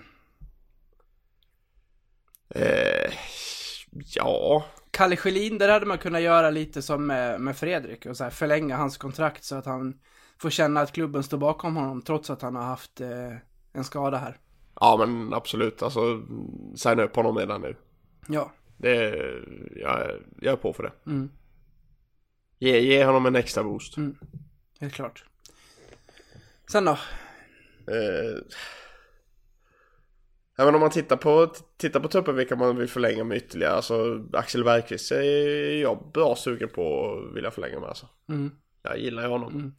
[2.55, 3.13] Eh,
[4.15, 8.25] ja, Kalle Schelin, där hade man kunnat göra lite som med, med Fredrik och så
[8.25, 10.01] här förlänga hans kontrakt så att han
[10.39, 13.33] får känna att klubben står bakom honom trots att han har haft eh,
[13.73, 14.39] en skada här.
[14.81, 15.83] ja men absolut.
[15.83, 16.23] Alltså,
[16.77, 17.77] signa upp honom redan nu.
[18.29, 18.53] Ja.
[18.77, 19.15] Det,
[19.77, 21.11] jag, jag är på för det.
[21.11, 21.31] Mm.
[22.59, 23.97] Ge, ge honom en extra boost.
[23.97, 24.17] Mm.
[24.81, 25.25] Helt klart.
[26.73, 26.99] Sen då?
[27.87, 28.39] Eh,
[30.57, 33.73] ja, men om man tittar på, tittar på truppen vilka man vill förlänga med ytterligare.
[33.73, 38.09] Alltså Axel Bergqvist är jag bra sugen på att vilja förlänga med alltså.
[38.29, 38.51] Mm.
[38.83, 39.75] Jag gillar ju honom.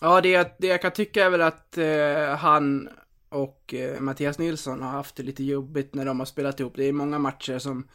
[0.00, 2.88] Ja, det, det jag kan tycka är väl att eh, han
[3.28, 6.72] och eh, Mattias Nilsson har haft det lite jobbigt när de har spelat ihop.
[6.76, 7.88] Det är många matcher som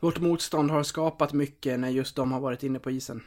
[0.00, 3.22] vårt motstånd har skapat mycket när just de har varit inne på isen.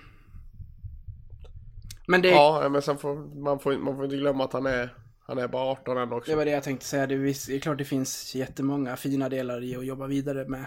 [2.07, 4.93] Men det, Ja, men sen får man, får man får inte glömma att han är,
[5.29, 6.31] han är bara 18 än också.
[6.31, 7.07] det var det jag tänkte säga.
[7.07, 10.65] Det är, klart det finns jättemånga fina delar i att jobba vidare med,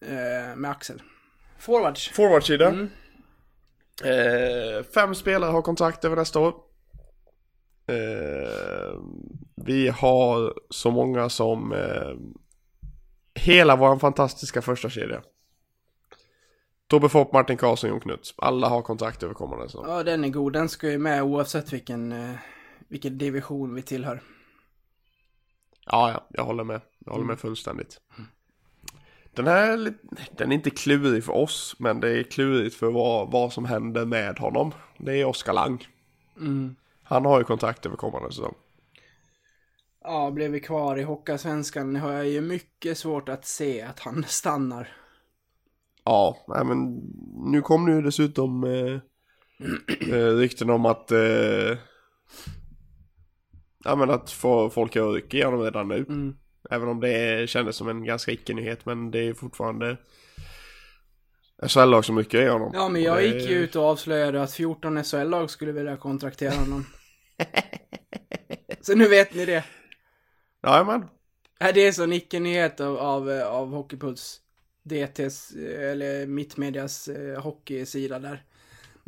[0.00, 1.02] eh, med Axel.
[1.58, 2.08] Forwards.
[2.08, 2.68] Forwardsida.
[2.68, 2.88] Mm.
[4.04, 6.54] Eh, fem spelare har kontrakt över nästa år.
[7.86, 9.00] Eh,
[9.56, 12.14] vi har så många som eh,
[13.34, 15.22] hela vår fantastiska första kedja.
[16.86, 18.34] Tobbe Fopp, Martin Karlsson, Jon Knuts.
[18.36, 19.84] Alla har kontrakt över kommande säsong.
[19.88, 20.52] Ja, den är god.
[20.52, 22.34] Den ska ju med oavsett vilken, eh,
[22.88, 24.22] vilken division vi tillhör.
[25.86, 26.80] Ja, ja, jag håller med.
[26.98, 28.00] Jag håller med fullständigt.
[29.34, 29.94] Den här,
[30.36, 34.04] den är inte klurig för oss, men det är klurigt för vad, vad som händer
[34.04, 34.72] med honom.
[34.98, 35.86] Det är Oskar Lang.
[36.36, 36.76] Mm.
[37.02, 38.54] Han har ju kontrakt över kommande säsong.
[40.04, 44.24] Ja, blev vi kvar i Hockeyallsvenskan har jag ju mycket svårt att se att han
[44.28, 44.92] stannar.
[46.04, 47.00] Ja, nej men
[47.52, 49.00] nu kom nu dessutom eh,
[50.10, 51.78] eh, rykten om att eh,
[53.84, 55.96] ja men att få, folk har ryck igenom redan nu.
[55.96, 56.34] Mm.
[56.70, 59.96] Även om det kändes som en ganska icke-nyhet men det är fortfarande
[61.66, 62.70] SHL-lag som rycker i honom.
[62.74, 66.54] Ja, men jag det- gick ju ut och avslöjade att 14 SHL-lag skulle vilja kontraktera
[66.54, 66.86] honom.
[68.80, 69.64] Så nu vet ni det.
[70.62, 71.02] Ja, men
[71.68, 74.40] Äh, Det är så en icke-nyhet av, av, eh, av Hockeypuls.
[74.82, 78.42] DTs, eh, eller Mittmedias eh, hockeysida där.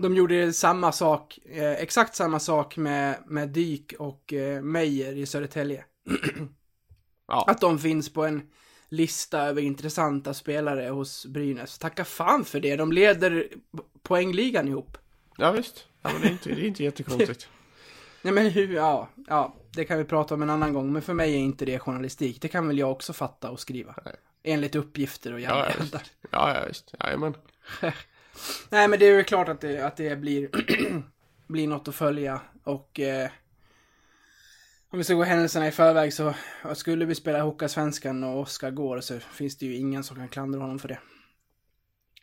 [0.03, 5.27] De gjorde samma sak, eh, exakt samma sak med, med Dyk och eh, Meyer i
[5.27, 5.85] Södertälje.
[7.29, 7.45] Ja.
[7.47, 8.43] Att de finns på en
[8.89, 11.79] lista över intressanta spelare hos Brynäs.
[11.79, 13.49] Tacka fan för det, de leder
[14.03, 14.99] poängligan ihop.
[15.37, 15.87] Ja visst.
[16.03, 17.49] Ja, men det är inte, det är inte jättekonstigt.
[18.23, 20.93] Nej men hur, ja, ja, det kan vi prata om en annan gång.
[20.93, 22.43] Men för mig är inte det journalistik.
[22.43, 23.95] Det kan väl jag också fatta och skriva.
[24.43, 26.13] Enligt uppgifter och Ja, ja, jävla visst.
[26.31, 26.95] Ja, ja visst.
[27.01, 27.35] Jajamän.
[28.71, 30.51] Nej men det är ju klart att det, att det blir,
[31.47, 32.41] blir något att följa.
[32.65, 33.31] Och eh,
[34.91, 36.35] om vi ska gå händelserna i förväg så
[36.75, 40.61] skulle vi spela Hockeyallsvenskan och Oskar går så finns det ju ingen som kan klandra
[40.61, 40.99] honom för det.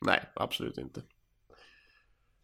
[0.01, 1.01] Nej, absolut inte.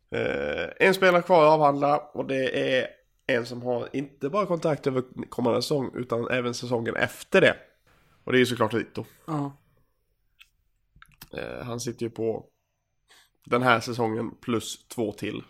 [0.10, 2.88] Eh, en spelare kvar att avhandla och det är
[3.28, 7.56] en som har inte bara kontrakt över kommande säsong utan även säsongen efter det.
[8.24, 9.06] Och det är ju såklart Rito.
[9.28, 9.58] Ja.
[11.34, 12.46] Eh, han sitter ju på
[13.46, 15.44] den här säsongen plus två till.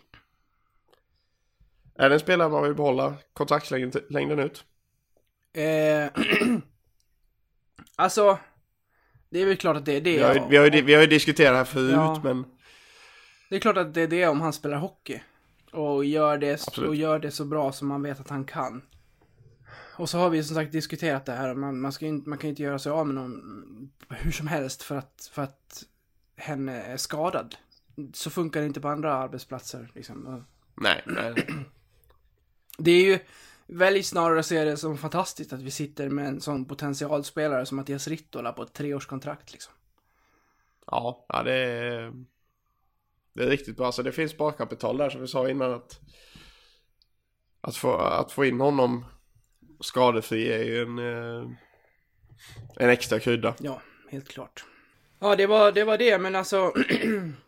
[1.94, 4.64] Är det en spelare man vill behålla kontraktslängden längden ut?
[5.52, 6.08] Eh,
[7.96, 8.38] alltså,
[9.30, 10.16] det är väl klart att det är det.
[10.16, 12.20] Vi har, ju, vi, har ju, vi har ju diskuterat det här förut, Ja.
[12.24, 12.44] men
[13.50, 15.20] Det är klart att det är det om han spelar hockey.
[15.72, 16.88] Och gör det, Absolut.
[16.88, 18.82] och gör det så bra som man vet att han kan.
[19.96, 21.54] Och så har vi som sagt diskuterat det här.
[21.54, 24.46] Man, man, ska inte, man kan ju inte göra sig av med någon hur som
[24.46, 25.84] helst för att, för att
[26.36, 27.56] henne är skadad.
[28.12, 29.90] Så funkar det inte på andra arbetsplatser.
[29.94, 30.44] Liksom.
[30.74, 31.34] Nej, nej.
[32.78, 33.18] Det är ju
[33.66, 37.76] väldigt snarare att se det som fantastiskt att vi sitter med en sån potentialspelare som
[37.76, 39.52] Mattias Rittola på ett treårskontrakt.
[39.52, 39.72] Liksom.
[40.86, 42.12] Ja, ja det är,
[43.32, 43.92] det är riktigt bra.
[43.92, 46.00] Så det finns sparkapital där som vi sa innan att
[47.60, 49.04] att få, att få in honom
[49.80, 51.50] skadefri är ju en, eh,
[52.76, 53.54] en extra krydda.
[53.60, 53.80] Ja,
[54.10, 54.64] helt klart.
[55.18, 56.72] Ja, det var det, var det men alltså...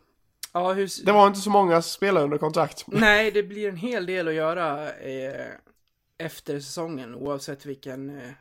[0.59, 1.05] ja, hur...
[1.05, 2.83] Det var inte så många spelare under kontrakt.
[2.87, 5.47] Nej, det blir en hel del att göra eh,
[6.17, 8.31] efter säsongen oavsett vilken eh,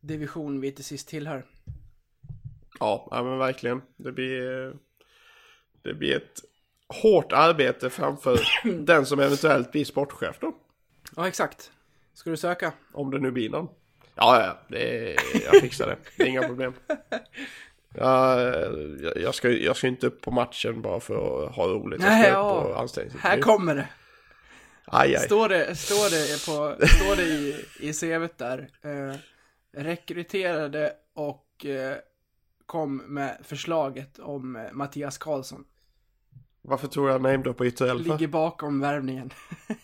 [0.00, 1.44] division vi till sist tillhör.
[2.80, 3.82] Ja, ja men verkligen.
[3.96, 4.74] Det blir, eh,
[5.82, 6.40] det blir ett
[7.02, 8.40] hårt arbete framför
[8.84, 10.56] den som eventuellt blir sportchef då.
[11.16, 11.70] Ja, exakt.
[12.14, 12.72] Ska du söka?
[12.92, 13.68] Om det nu blir någon.
[14.14, 15.96] Ja, ja, det jag fixar det.
[16.16, 16.74] Det är inga problem.
[17.94, 18.54] Jag,
[19.16, 22.02] jag, ska, jag ska inte upp på matchen bara för att ha roligt.
[22.02, 23.34] Jag ska Nej, upp på anställningsintervju.
[23.36, 23.88] Här kommer det.
[24.84, 25.26] Aj, aj.
[25.26, 28.68] Står det, står det, på, står det i, i CVt där.
[28.82, 29.16] Eh,
[29.82, 31.96] rekryterade och eh,
[32.66, 35.64] kom med förslaget om eh, Mattias Karlsson.
[36.64, 38.10] Varför tror jag namedroppar Ytterell för?
[38.10, 39.30] Ligger bakom värvningen.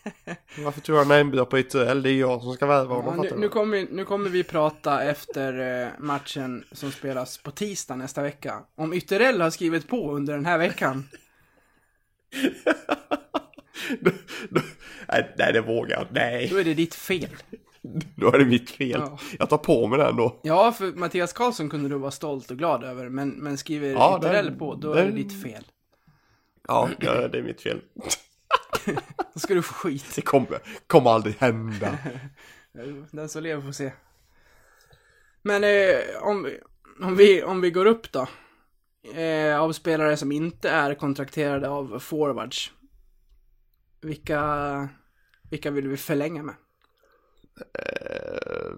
[0.64, 2.02] Varför tror jag namedroppar Ytterell?
[2.02, 3.24] Det är jag som ska värva honom.
[3.24, 7.96] Ja, nu, nu, kommer, nu kommer vi prata efter eh, matchen som spelas på tisdag
[7.96, 8.54] nästa vecka.
[8.76, 11.08] Om Ytterell har skrivit på under den här veckan.
[15.08, 17.30] Nej, nej, det vågar jag Nej, Då är det ditt fel.
[18.16, 19.00] då är det mitt fel.
[19.06, 19.18] Ja.
[19.38, 20.40] Jag tar på mig den då.
[20.42, 24.18] Ja, för Mattias Karlsson kunde du vara stolt och glad över, men, men skriver Ja,
[24.18, 25.64] Ytterell på, då den- är det ditt fel.
[26.68, 27.80] Ja, det är mitt fel.
[29.34, 30.12] Då ska du få skit.
[30.14, 31.98] Det kommer, kommer aldrig hända.
[33.10, 33.92] Den som lever får se.
[35.42, 36.60] Men eh, om, vi-
[37.04, 38.26] om, vi, om vi går upp då.
[39.20, 42.72] Eh, av spelare som inte är kontrakterade av forwards.
[44.00, 44.88] Vilka,
[45.50, 46.54] vilka vill vi förlänga med?
[47.78, 48.72] Eh,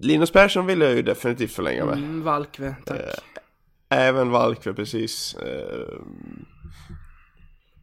[0.00, 1.94] Linus Persson vill jag ju definitivt förlänga med.
[1.98, 3.00] Mm, Valkve, tack.
[3.88, 5.36] Även Valkve precis.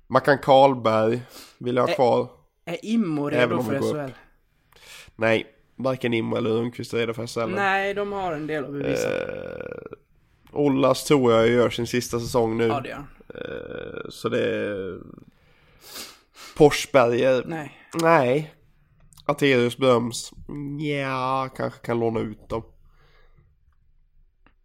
[0.10, 1.22] Mackan Karlberg
[1.58, 2.30] vill jag ha kvar.
[2.66, 4.12] är Immo även redo för SHL?
[5.16, 7.56] Nej, varken Immo eller Lundqvist är redo för SHL.
[7.56, 9.22] Nej, de har en del att bevisa.
[9.22, 9.76] Eh,
[10.52, 12.68] Ollas tror jag gör sin sista säsong nu.
[12.68, 13.06] ja, det gör.
[13.36, 15.00] Eh, så det är...
[16.34, 17.78] Forsberger, Nej.
[18.02, 18.54] nej.
[19.26, 20.32] Arterius bedöms,
[20.80, 22.64] ja kanske kan låna ut dem.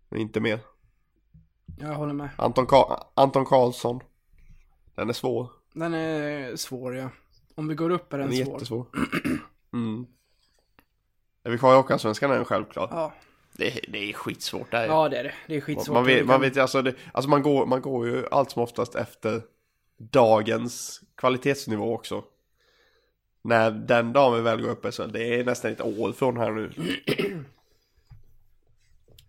[0.08, 0.60] Men inte mer.
[1.80, 2.28] Jag håller med.
[2.38, 4.00] Anton, Ka- Anton Karlsson.
[4.94, 5.50] Den är svår.
[5.72, 7.08] Den är svår, ja.
[7.54, 8.54] Om vi går upp är den, Den är svår.
[8.54, 8.86] jättesvår.
[9.72, 10.06] Mm.
[11.44, 12.90] Är vi kvar i Hockeyallsvenskan är den självklart.
[12.92, 13.12] Ja.
[13.52, 14.86] Det, är- det är skitsvårt där.
[14.86, 15.34] ja, det är det.
[15.46, 15.94] Det är skitsvårt.
[15.94, 18.94] man, vet, man vet alltså, det, alltså man, går, man går ju allt som oftast
[18.94, 19.42] efter
[19.96, 22.24] dagens kvalitetsnivå också.
[23.42, 26.50] När den dagen vi väl går upp så det är nästan ett år från här
[26.52, 26.70] nu.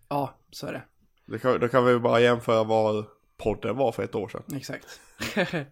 [0.08, 0.82] Ja, så är det.
[1.26, 3.04] Det kan, då kan vi ju bara jämföra vad
[3.36, 4.42] podden var för ett år sedan.
[4.56, 5.00] Exakt.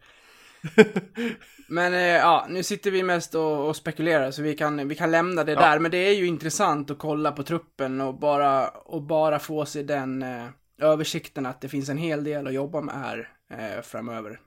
[1.68, 5.10] Men eh, ja, nu sitter vi mest och, och spekulerar så vi kan, vi kan
[5.10, 5.60] lämna det Ja.
[5.60, 5.78] där.
[5.78, 9.82] Men det är ju intressant att kolla på truppen och bara, och bara få sig
[9.84, 10.44] den eh,
[10.80, 14.40] översikten att det finns en hel del att jobba med här eh, framöver.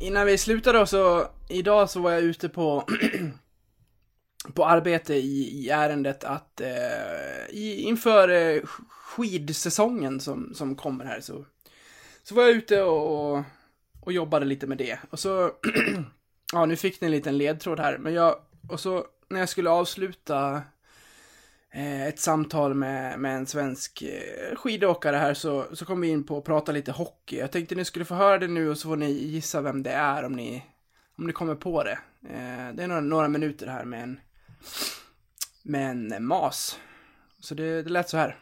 [0.00, 2.84] Innan vi slutar då så, idag så var jag ute på
[4.52, 11.20] på arbete i, i ärendet att eh, i, inför eh, skidsäsongen som, som kommer här
[11.20, 11.44] så,
[12.22, 13.44] så var jag ute och, och,
[14.00, 14.98] och jobbade lite med det.
[15.10, 15.50] Och så,
[16.52, 18.36] ja nu fick ni en liten ledtråd här, men jag,
[18.68, 20.62] och så när jag skulle avsluta
[21.70, 26.24] eh, ett samtal med, med en svensk eh, skidåkare här så, så kom vi in
[26.24, 27.38] på att prata lite hockey.
[27.38, 29.90] Jag tänkte ni skulle få höra det nu och så får ni gissa vem det
[29.90, 30.64] är om ni,
[31.18, 31.98] om ni kommer på det.
[32.28, 34.20] Eh, det är några, några minuter här med en,
[35.62, 36.78] med en mas.
[37.40, 38.36] Så det, det lät så här.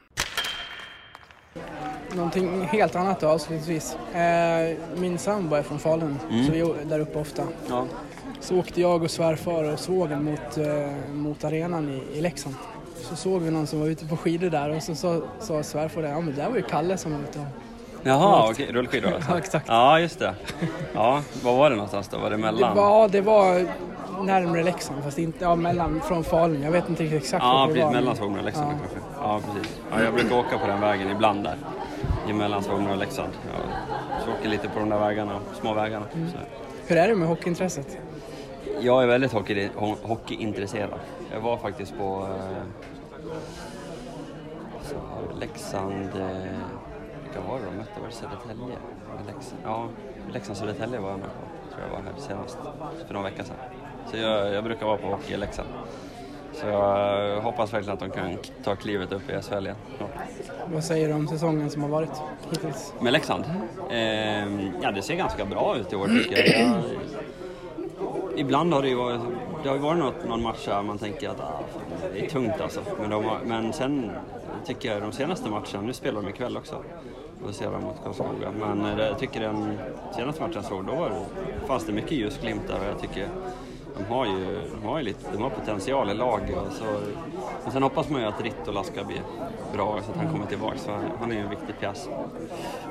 [2.15, 3.97] Någonting helt annat då avslutningsvis.
[4.15, 7.43] Eh, min sambo är från Falun, så vi är där uppe ofta.
[8.41, 12.55] Så åkte jag och svärfar och svågen mot, eh, mot arenan i, i Leksand.
[12.97, 16.03] Så såg vi någon som var ute på skidor där och så sa, sa svärfar
[16.03, 17.47] det, ja men det där var ju Kalle som var ute och
[18.03, 19.31] Jaha, okej, rullskidor alltså?
[19.33, 19.69] Ja, exakt.
[19.69, 20.35] Ja, just det.
[20.95, 22.19] Ja, var var det någonstans då?
[22.19, 22.77] Var det Det mellan?
[22.77, 23.67] var, det var
[24.23, 26.63] närmare Leksand, fast inte, ja, mellan, från Falun.
[26.63, 27.85] Jag vet inte riktigt exakt Ja, vart det precis.
[27.85, 27.93] var.
[27.93, 28.79] Mellan Sågmyra och Leksand Ja.
[28.79, 28.99] kanske.
[29.23, 29.81] Ja, precis.
[29.91, 31.57] Ja, jag brukar åka på den vägen ibland där.
[32.35, 33.33] Mellan Sågmyra och Leksand.
[34.17, 36.05] Jag så åker lite på de där vägarna, små vägarna.
[36.15, 36.29] Mm.
[36.87, 37.99] Hur är det med hockeyintresset?
[38.81, 40.91] Jag är väldigt hockey, ho- hockeyintresserad.
[41.33, 42.63] Jag var faktiskt på eh,
[44.83, 44.97] så,
[45.41, 46.09] Leksand...
[46.17, 46.59] Eh,
[47.25, 48.01] vilka var det de mötte?
[48.01, 48.77] Var det Södertälje?
[49.27, 49.61] Leksand?
[49.65, 49.89] Ja,
[50.33, 51.75] Leksand-Södertälje var jag med på.
[51.75, 52.59] Tror jag var här senast,
[53.07, 53.57] för några veckor sedan.
[54.11, 55.69] Så jag, jag brukar vara på hockey i Leksand.
[56.53, 59.77] Så jag hoppas verkligen att de kan ta klivet upp i SHL igen.
[59.97, 60.11] snart.
[60.73, 62.93] Vad säger du om säsongen som har varit hittills?
[63.01, 63.45] Med Leksand?
[63.91, 63.99] Eh,
[64.83, 66.69] ja, det ser ganska bra ut i år tycker jag.
[66.69, 66.83] jag
[68.39, 69.21] ibland har det ju varit,
[69.63, 72.61] det har varit något, någon match där man tänker att ah, fan, det är tungt
[72.61, 72.81] alltså.
[73.01, 74.11] Men, de har, men sen
[74.67, 76.83] tycker jag de senaste matcherna, nu spelar de ikväll också,
[77.45, 78.53] och ser de mot Karlskoga.
[78.59, 79.79] Men eh, jag tycker den
[80.17, 83.29] senaste matchen jag såg, då var det, fanns det mycket ljusglimtar och jag tycker
[83.99, 86.57] de har ju, de har ju lite, de har potential i laget.
[86.71, 86.85] Så,
[87.63, 89.17] men sen hoppas man ju att Rittola ska bli
[89.73, 90.79] bra så att han kommer tillbaka.
[90.79, 90.91] Så
[91.21, 92.09] han, är ju en viktig pjäs.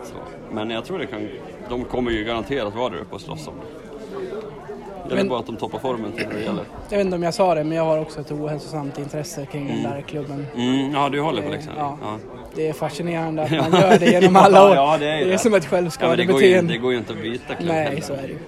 [0.03, 0.15] Så.
[0.51, 1.27] Men jag tror det kan,
[1.69, 5.15] de kommer ju garanterat vara där uppe och slåss om det.
[5.15, 6.63] Det är bara att de toppar formen till det gäller.
[6.89, 9.67] Jag vet inte om jag sa det, men jag har också ett ohälsosamt intresse kring
[9.67, 10.45] den där klubben.
[10.55, 11.77] Mm, ja, du håller på Leksand?
[11.77, 11.97] Ja.
[12.01, 12.17] ja.
[12.55, 14.75] Det är fascinerande att man gör det genom alla år.
[14.75, 16.73] Ja, det är, det är som ett ja, men det, går ju, självskadebeteende.
[16.73, 18.01] det går ju inte att byta klubb Nej, heller.
[18.01, 18.39] så är det ju.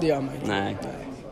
[0.00, 0.50] Det gör man ju inte.
[0.50, 0.76] Nej.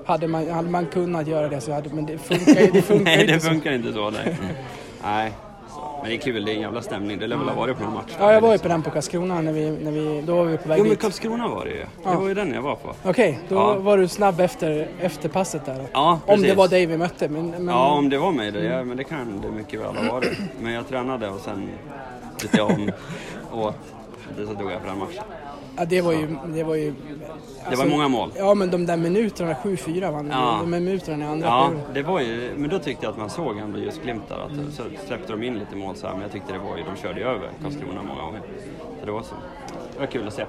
[0.06, 3.04] Hade man, hade man kunnat göra det så hade men det funkar ju det funkar
[3.04, 3.48] nej, inte det så.
[3.48, 4.10] funkar inte så.
[4.10, 4.36] Nej.
[5.04, 5.32] nej.
[5.74, 5.98] Så.
[6.02, 7.18] Men det är kul, det är en jävla stämning.
[7.18, 8.12] Det lär väl ha varit på någon match?
[8.18, 10.56] Ja, jag var ju på den på Karlskrona när vi, när vi, då var vi
[10.56, 11.00] på väg Jo, men dit.
[11.00, 11.76] Karlskrona var det ju.
[11.76, 12.18] Det Ja.
[12.20, 12.94] var ju den jag var på.
[13.04, 13.74] Okej, då Ja.
[13.74, 15.84] var du snabb efter, efter passet där.
[15.92, 16.46] Ja, Om precis.
[16.46, 17.28] det var dig vi mötte.
[17.28, 19.96] Men, men, Ja, om det var mig det, ja, men det kan det mycket väl
[19.96, 20.38] ha varit.
[20.60, 21.68] Men jag tränade och sen
[22.42, 22.90] bytte jag om
[23.50, 23.74] och
[24.38, 25.22] det så drog jag på den matchen.
[25.76, 26.36] Ja, det var ju...
[26.46, 26.94] Det var, ju
[27.70, 28.32] Det var många mål.
[28.36, 30.58] Ja, men de där minuterna, 7-4 vann Ja.
[30.60, 33.30] De där minuterna i andra Ja, det var ju, men då tyckte jag att man
[33.30, 34.38] såg ändå just glimtar.
[34.38, 36.82] Att, Så släppte de in lite mål så här, men jag tyckte det var ju,
[36.84, 38.40] de körde ju över Karlskrona många gånger.
[39.00, 39.34] Så det var så.
[39.94, 40.44] Det var kul att se.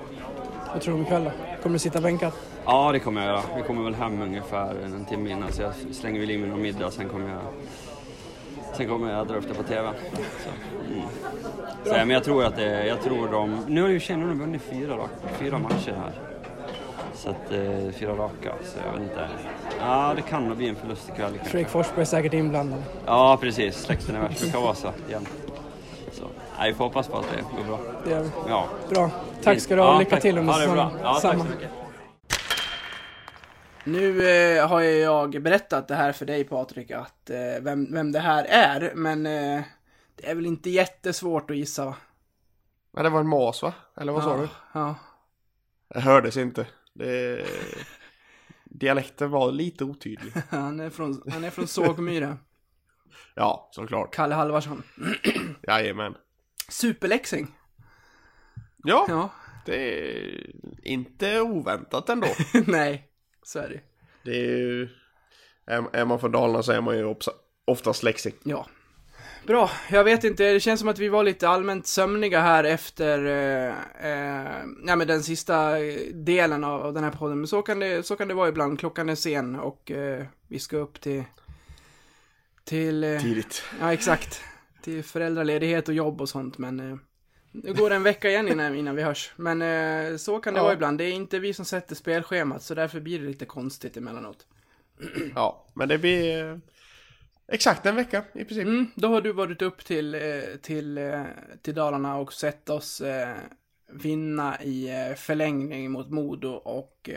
[0.73, 1.31] Vad tror du om ikväll då?
[1.63, 2.31] Kommer du sitta bänkad?
[2.65, 3.41] Ja, det kommer jag göra.
[3.55, 6.61] Vi kommer väl hem ungefär en timme innan så jag slänger väl in mig någon
[6.61, 7.39] middag sen kommer jag
[8.77, 9.89] Sen kommer jag dra upp det på TV.
[10.43, 10.49] Så,
[10.93, 11.01] mm.
[11.85, 14.93] så, men jag tror att det, jag tror de, nu har ju Tjejerna vunnit fyra,
[14.93, 16.11] rak- fyra matcher här.
[17.15, 19.27] Så att, eh, fyra raka, så jag vet inte.
[19.79, 21.49] Ja, det kan nog bli en förlust ikväll kanske.
[21.49, 22.83] Fredrik Forsberg är säkert inblandad.
[23.05, 23.75] Ja, precis.
[23.75, 24.41] Släkten är värst.
[24.41, 25.29] Brukar vara så jämt.
[26.11, 26.23] Så,
[26.59, 27.79] nej, vi får hoppas på att det går bra.
[28.03, 28.29] Det gör vi.
[28.49, 28.65] Ja.
[28.89, 29.09] Bra.
[29.43, 29.93] Tack ska du ha.
[29.93, 30.21] Ja, Lycka tack.
[30.21, 30.87] till under säsongen.
[31.03, 31.69] Ja, tack så mycket.
[33.87, 38.19] Nu eh, har jag berättat det här för dig Patrik, att eh, vem, vem det
[38.19, 39.63] här är, men eh,
[40.15, 41.95] det är väl inte jättesvårt att gissa va?
[42.91, 43.73] Men det var en mas va?
[43.97, 44.49] Eller vad sa ja, du?
[44.73, 44.95] Ja.
[45.87, 46.67] Det hördes inte.
[46.93, 47.45] Det...
[48.63, 50.33] Dialekten var lite otydlig.
[50.49, 52.37] Han är från, han är från Sågmyra.
[53.35, 54.15] Ja, såklart.
[54.15, 54.83] Kalle Halvarsson.
[55.67, 56.15] Jajamän.
[56.69, 57.55] Superläxing.
[58.83, 59.29] Ja, Ja,
[59.65, 60.51] det är
[60.83, 62.27] inte oväntat ändå.
[62.67, 63.06] nej,
[63.47, 63.79] så är det
[64.23, 64.89] Det är ju...
[65.65, 67.15] Är är man från Dalarna så är man ju
[67.65, 68.33] oftast läxing.
[68.43, 68.67] Ja.
[69.45, 73.25] Bra, jag vet inte, det känns som att vi var lite allmänt sömniga här efter
[73.25, 73.73] eh,
[74.11, 75.79] eh, ja, men den sista
[76.13, 77.37] delen av, av den här podden.
[77.37, 80.59] Men så kan, det, så kan det vara ibland, klockan är sen och eh, vi
[80.59, 81.23] ska upp till...
[82.63, 83.03] Till...
[83.03, 83.63] Eh, Tidigt.
[83.79, 84.41] ja, exakt.
[84.81, 86.99] Till föräldraledighet och jobb och sånt, men...
[87.51, 89.31] Det går en vecka igen innan, innan vi hörs.
[89.35, 90.63] Men eh, så kan det Ja.
[90.63, 90.97] vara ibland.
[90.97, 94.47] Det är inte vi som sätter spelschemat, så därför blir det lite konstigt emellanåt.
[95.35, 96.57] Ja, men det blir eh,
[97.47, 98.67] exakt en vecka i princip.
[98.67, 100.21] Mm, då har du varit upp till, eh,
[100.61, 101.23] till, eh,
[101.61, 103.35] till Dalarna och sett oss eh,
[103.91, 107.09] vinna i eh, förlängning mot Modo och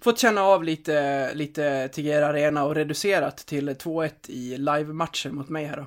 [0.00, 5.64] fått känna av lite, lite Tegera Arena och reducerat till 2-1 i live-matcher mot mig
[5.64, 5.86] här då.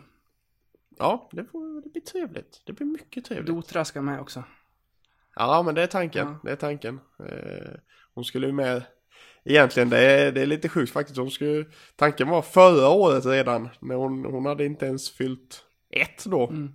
[1.00, 2.62] Ja, det, får, det blir trevligt.
[2.66, 3.48] Det blir mycket trevligt.
[3.48, 4.43] Dotra ska med också.
[5.36, 6.28] Ja, men det är tanken.
[6.28, 6.39] Ja.
[6.43, 7.00] Det är tanken.
[7.20, 7.80] Eh,
[8.14, 8.84] hon skulle ju med...
[9.45, 11.18] Egentligen, det är, det är lite sjukt faktiskt.
[11.18, 13.70] Hon skulle, tanken var förra året redan.
[13.80, 16.48] När hon, hon hade inte ens fyllt ett då.
[16.48, 16.74] Mm.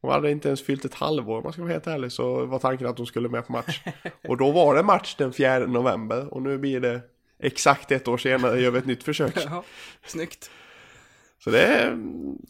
[0.00, 2.12] Hon hade inte ens fyllt ett halvår om man ska vara helt ärlig.
[2.12, 3.82] Så var tanken att hon skulle med på match.
[4.28, 6.34] och då var det match den 4 november.
[6.34, 7.00] Och nu blir det
[7.38, 9.36] exakt ett år senare gör vi ett nytt försök.
[9.44, 9.64] Ja,
[10.06, 10.50] snyggt.
[11.44, 11.90] Så det, är,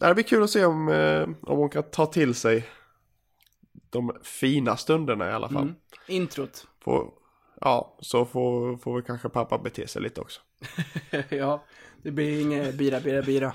[0.07, 2.65] det blir kul att se om, eh, om hon kan ta till sig
[3.89, 5.63] de fina stunderna i alla fall.
[5.63, 5.75] Mm.
[6.07, 6.67] Introt.
[6.83, 7.11] Får,
[7.61, 10.41] ja, så får, får vi kanske pappa bete sig lite också.
[11.29, 11.63] ja,
[12.03, 13.53] det blir inget bira, bira, bira.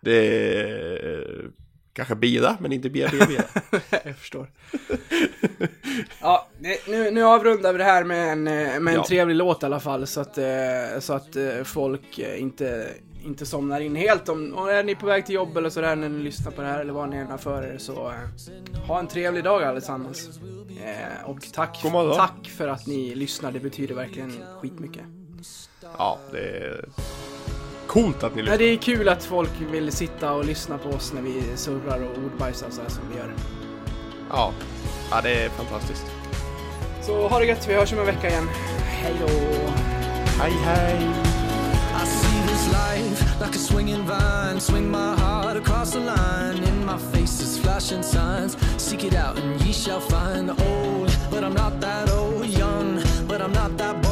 [0.00, 1.50] Det
[1.92, 3.42] Kanske bira, men inte bira, bira, bira.
[4.04, 4.50] jag förstår.
[6.20, 9.04] ja, det- nu, nu avrundar vi det här med en, eh, med en Ja.
[9.08, 12.88] trevlig låt i alla fall så att, eh, så att folk inte,
[13.26, 14.28] inte somnar in helt.
[14.28, 16.68] Om, om är ni på väg till jobb eller sådär när ni lyssnar på det
[16.68, 20.40] här eller vad ni än har för er så eh, ha en trevlig dag allesammans.
[20.84, 21.82] Eh, och tack,
[22.16, 25.02] tack för att ni lyssnar, det betyder verkligen skitmycket.
[25.98, 26.84] Ja, det är
[27.86, 28.58] coolt att ni lyssnar.
[28.58, 32.24] det är kul att folk vill sitta och lyssna på oss när vi surrar och
[32.24, 33.34] ordbajsar så här som vi gör.
[34.30, 34.52] Ja.
[35.10, 36.06] ja, det är fantastiskt.
[37.02, 38.48] Så ha det gött, vi hörs om en vecka igen.
[38.84, 39.28] Hej då!
[40.40, 41.35] Hej, hej!
[42.72, 44.60] Life like a swinging vine.
[44.60, 46.62] Swing my heart across the line.
[46.62, 48.56] In my face is flashing signs.
[48.76, 50.50] Seek it out and ye shall find.
[50.50, 52.46] Old, but I'm not that old.
[52.46, 54.05] Young, but I'm not that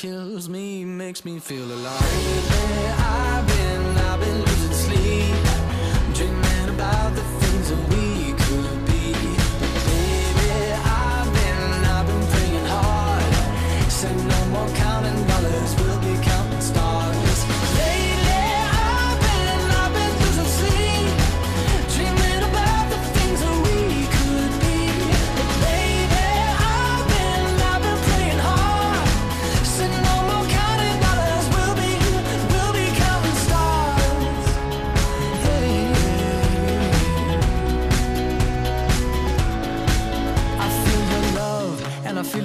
[0.00, 2.99] kills me makes me feel alive.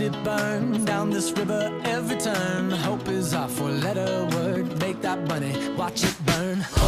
[0.06, 2.70] It burn down this river every turn.
[2.70, 4.80] Hope is our four letter word.
[4.80, 6.85] Make that money, watch it burn.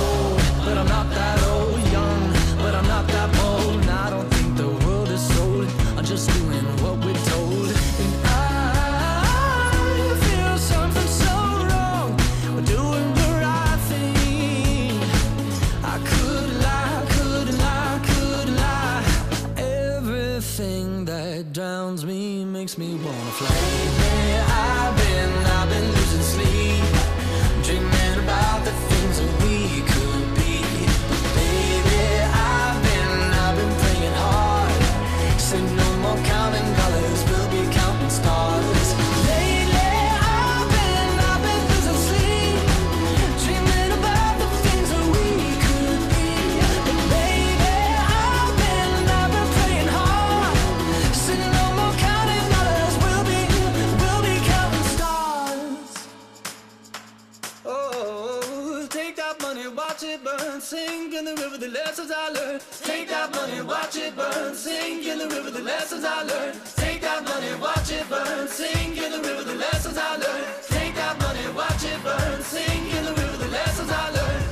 [62.28, 64.54] Take that money, watch it burn.
[64.54, 66.60] Sing in the river the lessons I learned.
[66.76, 68.50] Take that money, watch it burn.
[68.50, 70.46] Sing in the river the lessons I learned.
[70.68, 72.42] Take that money, watch it burn.
[72.42, 74.46] Sing in the river the lessons I learned.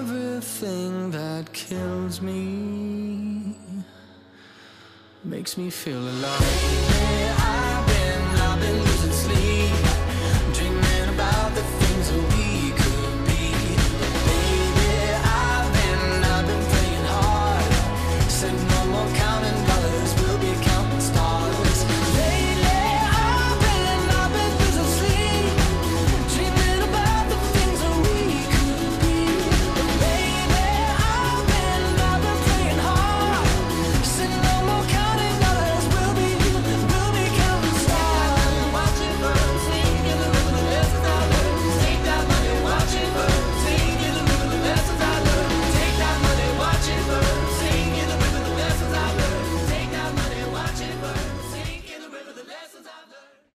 [0.00, 3.56] Everything that kills me
[5.22, 6.40] makes me feel alive.
[6.40, 11.93] Where I've been, I've been losing sleep, dreaming about the.
[19.34, 19.73] down and go.